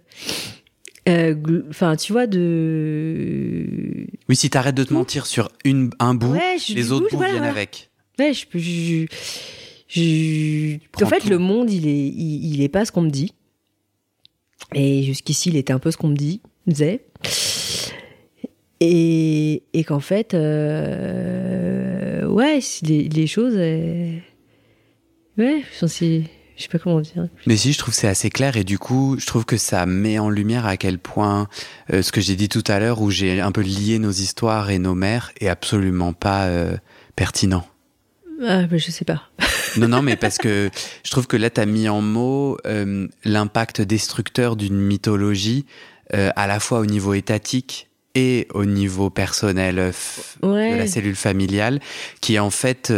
euh, 1.09 1.35
Enfin, 1.69 1.97
tu 1.97 2.13
vois, 2.13 2.27
de. 2.27 3.98
Oui, 4.29 4.35
si 4.35 4.49
t'arrêtes 4.49 4.75
de 4.75 4.83
te 4.83 4.93
mentir 4.93 5.25
sur 5.25 5.49
une, 5.65 5.89
un 5.99 6.13
bout, 6.13 6.33
Ouais, 6.33 6.57
les 6.69 6.91
autres 6.91 7.09
bouts 7.09 7.17
voilà, 7.17 7.31
viennent 7.33 7.43
voilà. 7.43 7.51
avec. 7.57 7.89
Ouais, 8.19 8.31
je 8.33 8.45
je- 9.87 10.77
En 11.03 11.07
fait, 11.07 11.19
tout. 11.21 11.29
le 11.29 11.39
monde, 11.39 11.71
il 11.71 11.87
est, 11.87 12.07
il, 12.07 12.53
il 12.53 12.61
est 12.61 12.69
pas 12.69 12.85
ce 12.85 12.91
qu'on 12.91 13.01
me 13.01 13.09
dit. 13.09 13.33
Et 14.75 15.01
jusqu'ici, 15.01 15.49
il 15.49 15.55
était 15.57 15.73
un 15.73 15.79
peu 15.79 15.89
ce 15.89 15.97
qu'on 15.97 16.09
me 16.09 16.15
dit, 16.15 16.41
disait. 16.67 17.05
Et, 18.81 19.63
et 19.73 19.83
qu'en 19.83 19.99
fait, 19.99 20.33
euh, 20.35 22.25
ouais, 22.27 22.59
les, 22.83 23.09
les 23.09 23.27
choses. 23.27 23.55
euh, 23.57 24.15
ouais, 25.37 25.63
je 25.81 25.85
sais, 25.87 26.23
je 26.59 26.63
sais 26.63 26.69
pas 26.69 26.77
comment 26.77 26.99
dire. 26.99 27.29
Mais 27.47 27.55
si, 27.55 27.71
je 27.71 27.77
trouve 27.77 27.93
que 27.93 27.99
c'est 27.99 28.09
assez 28.09 28.29
clair 28.29 28.57
et 28.57 28.65
du 28.65 28.77
coup, 28.77 29.15
je 29.17 29.25
trouve 29.25 29.45
que 29.45 29.55
ça 29.55 29.85
met 29.85 30.19
en 30.19 30.29
lumière 30.29 30.65
à 30.65 30.75
quel 30.75 30.99
point 30.99 31.47
euh, 31.93 32.01
ce 32.01 32.11
que 32.11 32.19
j'ai 32.19 32.35
dit 32.35 32.49
tout 32.49 32.65
à 32.67 32.79
l'heure, 32.79 33.01
où 33.01 33.09
j'ai 33.09 33.39
un 33.39 33.53
peu 33.53 33.61
lié 33.61 33.97
nos 33.97 34.11
histoires 34.11 34.69
et 34.69 34.77
nos 34.77 34.93
mères, 34.93 35.31
est 35.39 35.47
absolument 35.47 36.11
pas 36.11 36.47
euh, 36.47 36.75
pertinent. 37.15 37.65
Ah, 38.45 38.63
mais 38.69 38.77
je 38.77 38.91
sais 38.91 39.05
pas. 39.05 39.23
Non, 39.77 39.87
non, 39.87 40.01
mais 40.01 40.15
parce 40.15 40.39
que 40.39 40.71
je 41.03 41.11
trouve 41.11 41.27
que 41.27 41.37
là, 41.37 41.51
tu 41.51 41.61
as 41.61 41.67
mis 41.67 41.87
en 41.87 42.01
mots 42.01 42.57
euh, 42.65 43.07
l'impact 43.23 43.81
destructeur 43.81 44.55
d'une 44.55 44.79
mythologie, 44.79 45.67
à 46.11 46.47
la 46.47 46.59
fois 46.59 46.79
au 46.79 46.87
niveau 46.87 47.13
étatique 47.13 47.87
et 48.15 48.47
au 48.55 48.65
niveau 48.65 49.11
personnel 49.11 49.93
de 50.41 50.75
la 50.75 50.87
cellule 50.87 51.15
familiale, 51.15 51.79
qui 52.19 52.33
est 52.35 52.39
en 52.39 52.49
fait... 52.49 52.91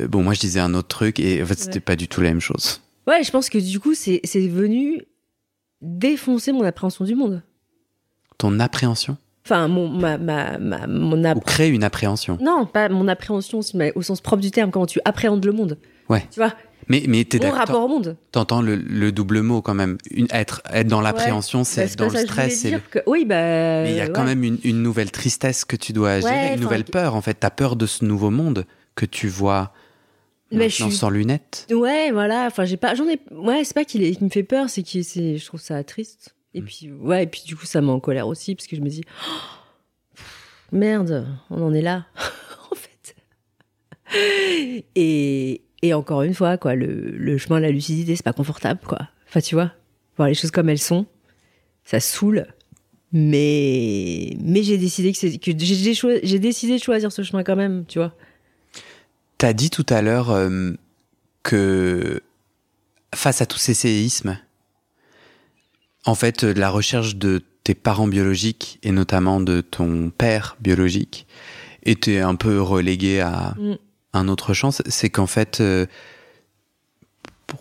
euh, 0.00 0.08
bon, 0.08 0.22
moi, 0.22 0.34
je 0.34 0.40
disais 0.40 0.60
un 0.60 0.74
autre 0.74 0.88
truc, 0.88 1.20
et 1.20 1.42
en 1.42 1.46
fait, 1.46 1.58
c'était 1.58 1.74
Ouais. 1.74 1.80
pas 1.80 1.96
du 1.96 2.08
tout 2.08 2.20
la 2.20 2.28
même 2.30 2.40
chose. 2.40 2.80
Ouais, 3.06 3.22
je 3.22 3.30
pense 3.30 3.48
que 3.50 3.58
du 3.58 3.80
coup, 3.80 3.94
c'est 3.94 4.20
venu 4.48 5.02
défoncer 5.82 6.52
mon 6.52 6.64
appréhension 6.64 7.04
du 7.04 7.14
monde. 7.14 7.42
Ton 8.38 8.58
appréhension? 8.60 9.16
Enfin, 9.44 9.68
mon, 9.68 9.88
ma, 9.88 10.16
ma, 10.16 10.58
ma- 10.58 10.86
mon 10.86 11.22
Ou 11.34 11.40
créer 11.40 11.68
une 11.68 11.84
appréhension 11.84 12.38
Non, 12.40 12.64
pas 12.64 12.88
mon 12.88 13.08
appréhension, 13.08 13.60
mais 13.74 13.92
au 13.94 14.00
sens 14.02 14.20
propre 14.22 14.40
du 14.40 14.50
terme, 14.50 14.70
comment 14.70 14.86
tu 14.86 15.00
appréhendes 15.04 15.44
le 15.44 15.52
monde. 15.52 15.78
Ouais. 16.08 16.26
Tu 16.30 16.40
vois, 16.40 16.54
Mais, 16.88 17.04
mais 17.06 17.24
t'es 17.24 17.36
mon 17.38 17.44
d'accord 17.44 17.58
rapport 17.58 17.84
au 17.84 17.88
monde. 17.88 18.16
T'entends 18.32 18.62
le, 18.62 18.76
le 18.76 19.12
double 19.12 19.42
mot 19.42 19.60
quand 19.60 19.74
même. 19.74 19.98
Une, 20.10 20.26
être, 20.30 20.62
être 20.72 20.88
dans 20.88 21.02
l'appréhension, 21.02 21.62
c'est 21.62 21.86
c'est 21.88 21.98
dans 21.98 22.08
le 22.08 22.16
stress. 22.18 22.64
le- 22.64 22.78
que- 22.78 23.00
Oui, 23.06 23.26
bah. 23.26 23.82
Mais 23.82 23.90
il 23.90 23.96
y 23.96 24.00
a 24.00 24.08
quand 24.08 24.24
même 24.24 24.42
une, 24.44 24.58
une 24.64 24.82
nouvelle 24.82 25.10
tristesse 25.10 25.66
que 25.66 25.76
tu 25.76 25.92
dois 25.92 26.20
gérer, 26.20 26.32
Ouais, 26.34 26.54
une 26.54 26.60
nouvelle 26.60 26.84
peur. 26.84 27.14
En 27.14 27.20
fait, 27.20 27.34
t'as 27.34 27.50
peur 27.50 27.76
de 27.76 27.84
ce 27.84 28.02
nouveau 28.06 28.30
monde 28.30 28.64
que 28.94 29.04
tu 29.04 29.28
vois 29.28 29.72
Mais 30.52 30.68
je 30.68 30.82
suis- 30.84 30.92
sans 30.92 31.10
lunettes. 31.10 31.66
Ouais, 31.70 32.10
voilà. 32.12 32.46
Enfin, 32.46 32.64
j'ai 32.64 32.76
pas. 32.76 32.94
J'en 32.94 33.08
ai. 33.08 33.18
Ouais, 33.32 33.64
c'est 33.64 33.74
pas 33.74 33.84
qu'il 33.84 34.02
est... 34.04 34.14
qu'il 34.14 34.24
me 34.24 34.30
fait 34.30 34.42
peur, 34.44 34.68
c'est 34.70 34.82
que 34.82 35.02
c'est. 35.02 35.36
Je 35.38 35.46
trouve 35.46 35.60
ça 35.60 35.82
triste. 35.84 36.34
Et 36.54 36.60
Mm. 36.60 36.64
puis, 36.64 36.92
ouais, 36.92 37.22
et 37.24 37.26
puis 37.26 37.42
du 37.46 37.56
coup, 37.56 37.66
ça 37.66 37.80
met 37.80 37.90
en 37.90 37.98
colère 38.00 38.28
aussi, 38.28 38.54
parce 38.54 38.66
que 38.68 38.76
je 38.76 38.80
me 38.80 38.88
dis. 38.88 39.02
Oh, 39.28 40.20
merde, 40.72 41.26
on 41.50 41.62
en 41.62 41.72
est 41.74 41.82
là. 41.82 42.06
en 42.70 42.74
fait. 42.76 43.16
Et, 44.94 45.62
et 45.82 45.94
encore 45.94 46.22
une 46.22 46.34
fois, 46.34 46.56
quoi, 46.58 46.74
le, 46.76 46.86
le 47.10 47.38
chemin 47.38 47.56
de 47.56 47.62
la 47.64 47.70
lucidité, 47.70 48.14
c'est 48.14 48.22
pas 48.24 48.32
confortable, 48.32 48.80
quoi. 48.86 49.08
Enfin, 49.28 49.40
tu 49.40 49.54
vois, 49.56 49.72
voir 50.16 50.28
les 50.28 50.34
choses 50.34 50.50
comme 50.52 50.68
elles 50.68 50.78
sont, 50.78 51.06
ça 51.84 51.98
saoule. 52.00 52.46
Mais, 53.16 54.36
mais 54.40 54.62
j'ai 54.64 54.76
décidé 54.76 55.12
que 55.12 55.18
j'ai 55.20 56.38
décidé 56.40 56.78
de 56.78 56.82
choisir 56.82 57.12
ce 57.12 57.22
chemin 57.22 57.44
quand 57.44 57.54
même, 57.56 57.84
tu 57.86 57.98
vois. 58.00 58.14
T'as 59.38 59.52
dit 59.52 59.70
tout 59.70 59.86
à 59.88 60.00
l'heure 60.02 60.30
euh, 60.30 60.72
que 61.42 62.22
face 63.14 63.40
à 63.42 63.46
tous 63.46 63.58
ces 63.58 63.74
séismes, 63.74 64.38
en 66.06 66.14
fait, 66.14 66.44
euh, 66.44 66.52
la 66.54 66.70
recherche 66.70 67.16
de 67.16 67.42
tes 67.64 67.74
parents 67.74 68.06
biologiques 68.08 68.78
et 68.82 68.90
notamment 68.92 69.40
de 69.40 69.60
ton 69.60 70.10
père 70.10 70.56
biologique 70.60 71.26
était 71.84 72.20
un 72.20 72.34
peu 72.34 72.60
reléguée 72.60 73.20
à 73.20 73.54
Mm. 73.58 73.74
un 74.12 74.28
autre 74.28 74.52
champ. 74.54 74.70
C'est 74.70 75.10
qu'en 75.10 75.26
fait, 75.26 75.60
euh, 75.60 75.86
pour, 77.46 77.60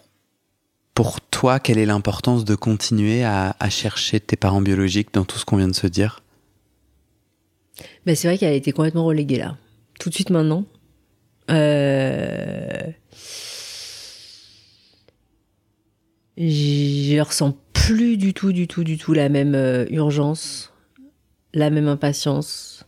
pour 0.93 1.21
toi, 1.21 1.59
quelle 1.59 1.77
est 1.77 1.85
l'importance 1.85 2.45
de 2.45 2.55
continuer 2.55 3.23
à, 3.23 3.55
à 3.59 3.69
chercher 3.69 4.19
tes 4.19 4.35
parents 4.35 4.61
biologiques 4.61 5.13
dans 5.13 5.25
tout 5.25 5.37
ce 5.37 5.45
qu'on 5.45 5.57
vient 5.57 5.67
de 5.69 5.75
se 5.75 5.87
dire? 5.87 6.21
Ben, 8.05 8.15
c'est 8.15 8.27
vrai 8.27 8.37
qu'elle 8.37 8.51
a 8.53 8.55
été 8.55 8.71
complètement 8.71 9.05
reléguée 9.05 9.37
là. 9.37 9.57
Tout 9.99 10.09
de 10.09 10.13
suite 10.13 10.29
maintenant. 10.29 10.65
Euh... 11.49 12.91
Je 16.37 17.19
ressens 17.19 17.55
plus 17.73 18.17
du 18.17 18.33
tout, 18.33 18.51
du 18.53 18.67
tout, 18.67 18.83
du 18.83 18.97
tout 18.97 19.13
la 19.13 19.29
même 19.29 19.53
euh, 19.55 19.85
urgence, 19.91 20.73
la 21.53 21.69
même 21.69 21.87
impatience. 21.87 22.83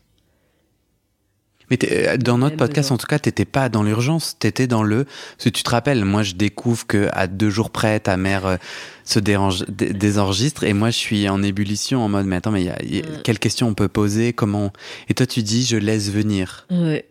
Mais 1.69 1.77
euh, 1.91 2.17
dans 2.17 2.37
notre 2.37 2.57
podcast, 2.57 2.89
besoin. 2.89 2.95
en 2.95 2.97
tout 2.97 3.07
cas, 3.07 3.17
t'étais 3.19 3.45
pas 3.45 3.69
dans 3.69 3.81
l'urgence, 3.83 4.37
t'étais 4.37 4.67
dans 4.67 4.83
le. 4.83 5.05
Que 5.39 5.49
tu 5.49 5.63
te 5.63 5.69
rappelles, 5.69 6.05
moi, 6.05 6.21
je 6.23 6.33
découvre 6.33 6.85
que 6.87 7.07
à 7.11 7.25
deux 7.27 7.49
jours 7.49 7.71
près, 7.71 7.99
ta 7.99 8.17
mère 8.17 8.45
euh, 8.45 8.57
se 9.03 9.19
dérange, 9.19 9.65
dé- 9.67 9.91
désenregistre, 9.93 10.63
et 10.63 10.73
moi, 10.73 10.89
je 10.91 10.97
suis 10.97 11.27
en 11.29 11.41
ébullition, 11.43 12.03
en 12.03 12.09
mode, 12.09 12.25
mais 12.27 12.35
attends, 12.37 12.51
mais 12.51 12.61
il 12.61 12.67
y 12.67 12.69
a- 12.69 12.83
y 12.83 12.99
a- 13.01 13.17
quelles 13.23 13.39
questions 13.39 13.67
on 13.67 13.73
peut 13.73 13.87
poser, 13.87 14.31
comment 14.33 14.73
Et 15.09 15.13
toi, 15.15 15.25
tu 15.25 15.41
dis, 15.43 15.65
je 15.65 15.77
laisse 15.77 16.09
venir. 16.11 16.67
Ouais. 16.71 17.05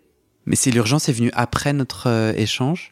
Mais 0.46 0.56
c'est 0.56 0.70
l'urgence 0.70 1.08
est 1.08 1.12
venue 1.12 1.30
après 1.34 1.72
notre 1.72 2.08
euh, 2.08 2.32
échange? 2.36 2.90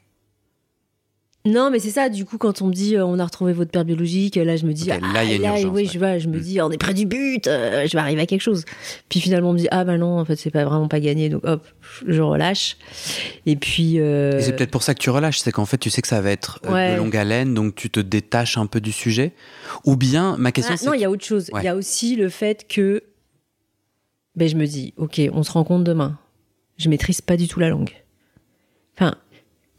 Non, 1.45 1.71
mais 1.73 1.81
c'est 1.81 1.91
ça, 1.91 2.09
du 2.09 2.25
coup, 2.25 2.39
quand 2.39 2.63
on 2.63 2.69
me 2.69 2.73
dit 2.73 2.95
euh, 2.95 3.05
on 3.05 3.19
a 3.19 3.25
retrouvé 3.25 3.53
votre 3.53 3.73
père 3.73 3.85
biologique, 3.85 4.37
là 4.37 4.55
je 4.55 4.65
me 4.65 4.73
dis, 4.73 4.89
ah, 4.93 5.01
là, 5.01 5.25
il 5.25 5.31
y 5.31 5.33
a 5.33 5.37
une 5.37 5.43
urgence, 5.43 5.65
oui, 5.75 5.83
ouais. 5.83 5.89
je, 5.93 5.99
vois, 5.99 6.19
je 6.19 6.29
me 6.29 6.39
Mm. 6.39 6.41
dis, 6.41 6.61
on 6.61 6.71
est 6.71 6.79
près 6.79 6.95
du 6.95 7.05
but, 7.05 7.49
euh, 7.49 7.85
je 7.85 7.93
vais 7.95 7.99
arriver 7.99 8.23
à 8.23 8.27
quelque 8.27 8.43
chose. 8.43 8.65
Puis 9.09 9.21
finalement, 9.21 9.51
on 9.51 9.53
me 9.53 9.59
dit, 9.59 9.67
ah 9.73 9.83
bah 9.83 9.99
non, 9.99 10.21
en 10.21 10.25
fait, 10.25 10.37
c'est 10.37 10.53
pas 10.53 10.65
vraiment 10.65 10.87
pas 10.87 11.01
gagné, 11.01 11.31
donc 11.31 11.45
hop, 11.45 11.67
je 12.07 12.23
relâche. 12.23 12.77
Et 13.45 13.57
puis. 13.57 13.99
euh, 13.99 14.39
Et 14.39 14.43
c'est 14.43 14.55
peut-être 14.55 14.71
pour 14.71 14.85
ça 14.85 14.95
que 14.95 15.01
tu 15.01 15.11
relâches, 15.11 15.41
c'est 15.41 15.51
qu'en 15.51 15.67
fait 15.67 15.79
tu 15.79 15.91
sais 15.91 16.01
que 16.01 16.07
ça 16.07 16.21
va 16.21 16.31
être 16.31 16.61
Ouais. 16.69 16.93
de 16.93 16.97
longue 16.99 17.17
haleine, 17.17 17.55
donc 17.55 17.75
tu 17.75 17.91
te 17.91 17.99
détaches 17.99 18.57
un 18.57 18.67
peu 18.67 18.81
du 18.81 18.93
sujet. 18.93 19.33
Ou 19.85 19.97
bien, 19.97 20.37
ma 20.39 20.53
question 20.53 20.75
Ah, 20.75 20.79
c'est... 20.79 20.87
non, 20.87 20.95
il 20.95 21.01
y 21.01 21.05
a 21.05 21.11
autre 21.11 21.25
chose. 21.25 21.49
Il 21.49 21.55
Ouais. 21.57 21.65
y 21.65 21.69
a 21.69 21.75
aussi 21.75 22.15
le 22.15 22.29
fait 22.29 22.69
que. 22.69 23.03
Ben, 24.37 24.49
je 24.49 24.55
me 24.55 24.65
dis, 24.67 24.95
ok, 24.97 25.21
on 25.33 25.43
se 25.43 25.51
rencontre 25.51 25.83
demain. 25.83 26.19
Je 26.79 26.88
maîtrise 26.88 27.21
pas 27.21 27.37
du 27.37 27.49
tout 27.49 27.61
la 27.61 27.69
langue. 27.69 27.93
Enfin, 28.97 29.14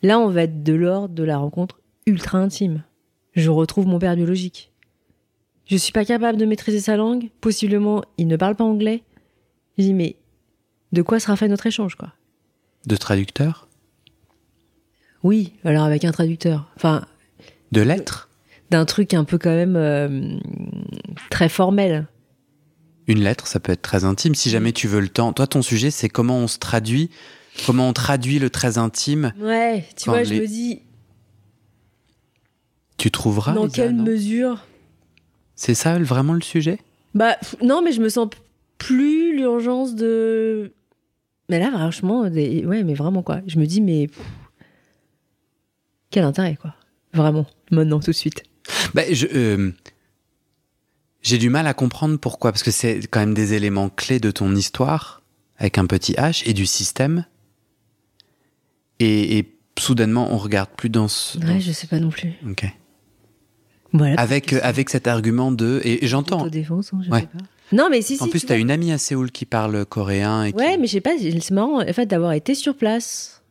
là, 0.02 0.20
on 0.20 0.30
va 0.30 0.44
être 0.44 0.64
de 0.64 0.74
l'ordre 0.74 1.14
de 1.14 1.24
la 1.24 1.38
rencontre 1.38 1.80
ultra 2.06 2.38
intime. 2.38 2.84
Je 3.34 3.50
retrouve 3.50 3.88
mon 3.88 4.00
père 4.00 4.16
biologique. 4.16 4.72
Je 5.66 5.78
suis 5.78 5.94
pas 5.94 6.06
capable 6.06 6.38
de 6.38 6.46
maîtriser 6.46 6.80
sa 6.80 6.98
langue. 6.98 7.30
Possiblement, 7.42 8.04
il 8.18 8.28
ne 8.28 8.36
parle 8.36 8.56
pas 8.56 8.64
anglais. 8.64 9.04
Je 9.78 9.84
dis, 9.84 9.94
mais 9.94 10.16
de 10.92 11.02
quoi 11.02 11.20
sera 11.20 11.36
fait 11.36 11.48
notre 11.48 11.66
échange, 11.66 11.96
quoi? 11.96 12.14
De 12.86 12.96
traducteur? 12.96 13.68
Oui, 15.24 15.54
alors 15.64 15.84
avec 15.84 16.04
un 16.04 16.12
traducteur. 16.12 16.70
Enfin, 16.76 17.06
De 17.72 17.82
lettres? 17.82 18.30
d'un 18.70 18.86
truc 18.86 19.14
un 19.14 19.24
peu 19.24 19.38
quand 19.38 19.52
même 19.54 19.76
euh, 19.76 20.38
très 21.30 21.48
formel. 21.48 22.08
Une 23.08 23.20
lettre, 23.20 23.48
ça 23.48 23.60
peut 23.60 23.72
être 23.72 23.82
très 23.82 24.06
intime. 24.06 24.36
Si 24.36 24.50
jamais 24.50 24.72
tu 24.72 24.88
veux 24.88 25.02
le 25.02 25.10
temps... 25.10 25.34
Toi, 25.34 25.48
ton 25.48 25.62
sujet, 25.62 25.92
c'est 25.92 26.10
comment 26.10 26.38
on 26.38 26.48
se 26.48 26.58
traduit, 26.58 27.10
comment 27.66 27.90
on 27.90 27.94
traduit 27.94 28.40
le 28.40 28.50
très 28.50 28.78
intime. 28.78 29.34
Ouais, 29.40 29.86
tu 29.98 30.10
vois, 30.10 30.24
je 30.24 30.34
me 30.34 30.48
dis, 30.48 30.82
Tu 32.98 33.12
trouveras 33.12 33.54
dans 33.54 33.68
quelle 33.68 33.96
mesure 33.96 34.66
C'est 35.56 35.76
ça 35.76 36.00
vraiment 36.00 36.34
le 36.34 36.42
sujet 36.42 36.80
Bah 37.14 37.36
non, 37.62 37.82
mais 37.82 37.92
je 37.92 38.02
me 38.02 38.10
sens 38.10 38.30
plus 38.78 39.36
l'urgence 39.36 39.96
de. 39.96 40.74
Mais 41.50 41.60
là, 41.60 41.72
franchement, 41.72 42.30
des... 42.30 42.66
ouais, 42.66 42.84
mais 42.84 42.94
vraiment 42.94 43.22
quoi. 43.22 43.42
Je 43.48 43.60
me 43.60 43.66
dis, 43.66 43.82
mais 43.82 44.10
quel 46.10 46.24
intérêt 46.24 46.56
quoi. 46.56 46.74
Vraiment, 47.14 47.46
maintenant, 47.70 48.00
tout 48.00 48.12
de 48.12 48.16
suite. 48.16 48.44
Bah, 48.94 49.04
je, 49.12 49.28
euh, 49.34 49.72
j'ai 51.24 51.38
du 51.40 51.50
mal 51.50 51.66
à 51.68 51.74
comprendre 51.74 52.18
pourquoi, 52.18 52.52
parce 52.52 52.62
que 52.64 52.70
c'est 52.72 53.00
quand 53.10 53.20
même 53.22 53.34
des 53.34 53.54
éléments 53.54 53.90
clés 53.90 54.20
de 54.20 54.30
ton 54.30 54.56
histoire, 54.56 55.24
avec 55.58 55.78
un 55.78 55.86
petit 55.88 56.14
H, 56.14 56.44
et 56.48 56.54
du 56.54 56.66
système. 56.68 57.26
Et, 59.00 59.38
et 59.40 59.58
soudainement, 59.80 60.28
on 60.32 60.38
regarde 60.38 60.70
plus 60.78 60.90
dans 60.90 61.08
ce. 61.08 61.38
Ouais, 61.40 61.60
je 61.60 61.72
sais 61.72 61.88
pas 61.88 62.00
non 62.00 62.10
plus. 62.10 62.34
Ok. 62.48 62.66
Voilà. 63.92 64.20
Avec, 64.20 64.54
euh, 64.54 64.60
avec 64.64 64.90
cet 64.90 65.08
argument 65.08 65.52
de. 65.52 65.82
Et, 65.84 66.04
et 66.04 66.08
j'entends. 66.08 66.48
Défense, 66.48 66.92
je 67.04 67.10
Ouais. 67.10 67.22
sais 67.22 67.28
pas. 67.28 67.44
Non, 67.72 67.88
mais 67.90 68.02
si, 68.02 68.18
si. 68.18 68.24
En 68.24 68.28
plus, 68.28 68.42
tu 68.42 68.46
t'as 68.48 68.56
vois. 68.56 68.62
une 68.62 68.72
amie 68.72 68.92
à 68.92 68.98
Séoul 68.98 69.32
qui 69.32 69.46
parle 69.46 69.86
coréen. 69.86 70.44
Et 70.44 70.52
qui- 70.52 70.58
Ouais, 70.58 70.78
mais 70.78 70.88
je 70.88 70.92
sais 70.94 71.02
pas, 71.02 71.12
c'est 71.20 71.52
marrant, 71.52 71.82
en 71.82 71.94
fait, 71.94 72.06
d'avoir 72.06 72.34
été 72.34 72.54
sur 72.56 72.76
place, 72.76 73.42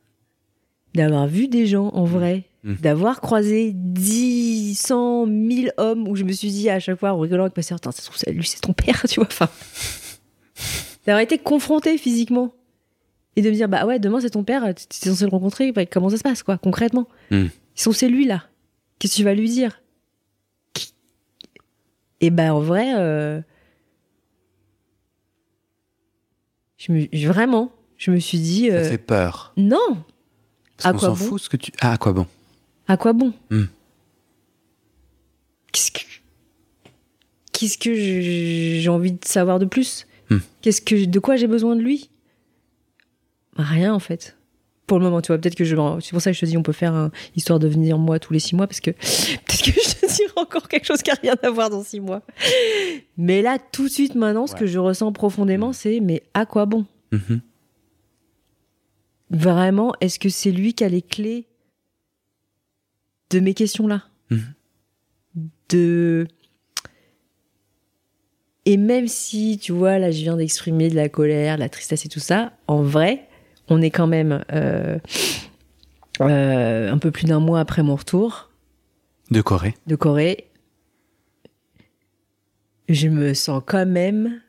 d'avoir 0.95 1.27
vu 1.27 1.49
des 1.49 1.67
gens 1.67 1.89
en 1.89 2.05
vrai, 2.05 2.45
Mm. 2.65 2.75
d'avoir 2.75 3.21
croisé 3.21 3.73
10, 4.73 4.79
100, 4.81 5.27
1000 5.27 5.73
hommes 5.77 6.09
où 6.09 6.17
je 6.17 6.25
me 6.25 6.33
suis 6.33 6.49
dit 6.51 6.69
à 6.71 6.81
chaque 6.81 6.99
fois 6.99 7.13
en 7.13 7.19
rigolant 7.19 7.45
avec 7.45 7.57
ma 7.57 7.63
Tain, 7.63 7.77
ça 7.93 7.93
se 7.93 8.07
trouve, 8.07 8.17
c'est- 8.17 8.33
lui, 8.33 8.47
c'est 8.47 8.61
ton 8.61 8.73
père, 8.73 9.03
tu 9.09 9.17
vois. 9.21 9.27
Enfin, 9.31 9.49
d'avoir 11.07 11.21
été 11.23 11.39
confronté 11.39 11.99
physiquement 11.99 12.55
et 13.37 13.43
de 13.43 13.51
me 13.51 13.55
dire, 13.55 13.69
bah 13.69 13.87
ouais, 13.87 13.99
demain, 13.99 14.21
c'est 14.21 14.31
ton 14.31 14.45
père, 14.45 14.63
tu 14.75 14.85
es 15.07 15.11
censé 15.11 15.25
le 15.25 15.31
rencontrer, 15.31 15.73
bah, 15.73 15.87
comment 15.87 16.11
ça 16.11 16.17
se 16.19 16.23
passe, 16.23 16.43
quoi, 16.43 16.59
concrètement? 16.59 17.09
Mm. 17.31 17.47
Ils 17.77 17.81
sont, 17.81 17.93
c'est 17.93 18.09
lui, 18.09 18.25
là. 18.27 18.45
Qu'est-ce 18.99 19.15
que 19.15 19.17
tu 19.19 19.25
vas 19.25 19.35
lui 19.35 19.49
dire? 19.49 19.81
Et 22.21 22.31
bah, 22.31 22.55
en 22.55 22.61
vrai, 22.61 22.93
euh, 22.95 23.41
je 26.79 26.93
me, 26.93 27.27
vraiment, 27.29 27.73
je 27.97 28.11
me 28.11 28.19
suis 28.21 28.39
dit, 28.39 28.69
Ça 28.69 28.75
euh, 28.77 28.89
fait 28.91 28.99
peur. 28.99 29.53
non, 29.57 29.79
Parce 30.77 30.87
à 30.87 30.93
qu'on 30.93 30.99
quoi 30.99 31.09
s'en 31.09 31.15
bon? 31.15 31.29
fout 31.31 31.43
ce 31.43 31.49
que 31.49 31.57
tu. 31.57 31.73
Ah, 31.81 31.93
à 31.93 31.97
quoi 31.99 32.13
bon? 32.13 32.27
À 32.89 32.97
quoi 32.97 33.13
bon? 33.13 33.33
Hmm. 33.51 33.65
Qu'est-ce 35.73 35.91
que, 35.91 36.01
qu'est-ce 37.53 37.79
que 37.79 37.95
j'ai 37.95 38.89
envie 38.89 39.13
de 39.13 39.25
savoir 39.25 39.59
de 39.59 39.65
plus 39.67 40.07
Hmm. 40.31 40.39
Qu'est-ce 40.63 40.81
que, 40.81 41.05
de 41.05 41.19
quoi 41.19 41.37
j'ai 41.37 41.47
besoin 41.49 41.77
de 41.77 41.83
lui? 41.83 42.09
Rien 43.57 43.93
en 43.93 43.99
fait. 43.99 44.37
Pour 44.87 44.99
le 44.99 45.05
moment, 45.05 45.21
tu 45.21 45.27
vois, 45.29 45.39
peut-être 45.39 45.55
que 45.57 45.65
je. 45.65 45.75
C'est 46.01 46.11
pour 46.13 46.23
ça 46.23 46.31
que 46.31 46.35
je 46.35 46.41
te 46.41 46.47
dis, 46.47 46.57
on 46.57 46.63
peut 46.63 46.73
faire 46.73 46.95
un 46.95 47.11
histoire 47.37 47.59
de 47.59 47.69
venir 47.69 47.99
moi 47.99 48.19
tous 48.19 48.33
les 48.33 48.39
six 48.39 48.55
mois, 48.55 48.67
parce 48.67 48.81
que 48.81 48.91
peut-être 49.47 49.63
que 49.65 49.71
je 49.73 49.95
te 50.07 50.07
dirai 50.15 50.33
encore 50.37 50.69
quelque 50.69 50.87
chose 50.87 51.03
qui 51.03 51.11
a 51.11 51.15
rien 51.21 51.35
à 51.43 51.51
voir 51.51 51.69
dans 51.71 51.83
six 51.85 52.01
mois. 52.01 52.23
Mais 53.19 53.43
là, 53.43 53.59
tout 53.59 53.85
de 53.85 53.89
suite, 53.91 54.15
maintenant, 54.15 54.47
ce 54.47 54.55
Ouais. 54.55 54.61
que 54.61 54.67
je 54.67 54.79
ressens 54.79 55.13
profondément, 55.13 55.73
c'est 55.73 56.01
mais 56.01 56.23
à 56.35 56.47
quoi 56.47 56.65
bon? 56.67 56.87
Mhm. 57.11 57.41
Vraiment, 59.31 59.95
est-ce 60.01 60.19
que 60.19 60.29
c'est 60.29 60.51
lui 60.51 60.75
qui 60.75 60.85
a 60.85 60.89
les 60.89 61.03
clés 61.03 61.47
de 63.31 63.41
mes 63.41 63.55
questions-là? 63.55 64.05
Mhm. 64.31 64.55
De. 65.73 66.27
Et 68.65 68.77
même 68.77 69.09
si, 69.09 69.59
tu 69.59 69.73
vois, 69.73 69.99
là, 69.99 70.11
je 70.11 70.19
viens 70.19 70.37
d'exprimer 70.37 70.89
de 70.89 70.95
la 70.95 71.09
colère, 71.09 71.57
de 71.57 71.61
la 71.61 71.69
tristesse 71.69 72.05
et 72.05 72.09
tout 72.09 72.21
ça, 72.21 72.53
en 72.69 72.83
vrai, 72.83 73.27
on 73.69 73.83
est 73.83 73.91
quand 73.91 74.07
même 74.07 74.45
euh, 74.53 74.99
euh, 76.21 76.93
un 76.93 76.99
peu 76.99 77.11
plus 77.11 77.25
d'un 77.27 77.41
mois 77.41 77.59
après 77.61 77.83
mon 77.83 77.97
retour 77.97 78.51
De 79.31 79.41
Corée. 79.41 79.75
de 79.89 79.97
Corée. 79.97 80.47
Je 82.89 83.09
me 83.09 83.35
sens 83.35 83.63
quand 83.67 83.87
même 83.87 84.41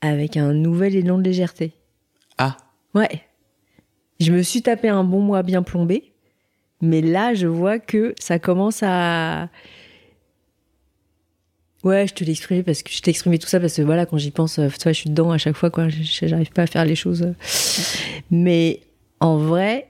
avec 0.00 0.36
un 0.36 0.52
nouvel 0.54 0.96
élan 0.96 1.18
de 1.18 1.24
légèreté. 1.24 1.72
Ah, 2.38 2.56
Ouais. 2.94 3.22
Je 4.18 4.32
me 4.32 4.42
suis 4.42 4.62
tapé 4.62 4.88
un 4.88 5.04
bon 5.04 5.20
mois 5.20 5.42
bien 5.42 5.62
plombé, 5.62 6.09
mais 6.80 7.00
là, 7.00 7.34
je 7.34 7.46
vois 7.46 7.78
que 7.78 8.14
ça 8.18 8.38
commence 8.38 8.82
à. 8.82 9.48
Ouais, 11.82 12.06
je 12.06 12.12
te 12.14 12.24
l'ai 12.24 12.32
exprimé 12.32 12.62
parce 12.62 12.82
que 12.82 12.90
je 12.90 13.00
t'ai 13.00 13.10
exprimé 13.10 13.38
tout 13.38 13.48
ça 13.48 13.58
parce 13.58 13.74
que 13.74 13.82
voilà, 13.82 14.04
quand 14.04 14.18
j'y 14.18 14.30
pense, 14.30 14.58
euh, 14.58 14.68
tu 14.68 14.82
vois, 14.82 14.92
je 14.92 14.98
suis 14.98 15.10
dedans 15.10 15.30
à 15.30 15.38
chaque 15.38 15.56
fois, 15.56 15.70
quoi. 15.70 15.88
J'arrive 15.88 16.50
pas 16.50 16.62
à 16.62 16.66
faire 16.66 16.84
les 16.84 16.94
choses. 16.94 17.32
Mais 18.30 18.80
en 19.20 19.38
vrai, 19.38 19.88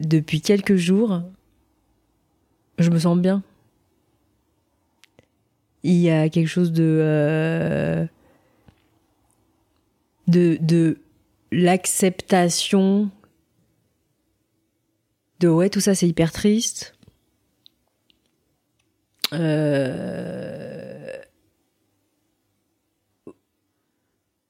depuis 0.00 0.40
quelques 0.40 0.76
jours, 0.76 1.22
je 2.78 2.88
me 2.90 2.98
sens 2.98 3.18
bien. 3.18 3.42
Il 5.82 5.96
y 5.96 6.10
a 6.10 6.28
quelque 6.30 6.48
chose 6.48 6.72
de. 6.72 6.98
euh, 7.02 8.06
de, 10.26 10.56
de 10.62 10.96
l'acceptation 11.52 13.10
ouais 15.48 15.70
tout 15.70 15.80
ça 15.80 15.94
c'est 15.94 16.08
hyper 16.08 16.32
triste. 16.32 16.94
Euh, 19.32 21.12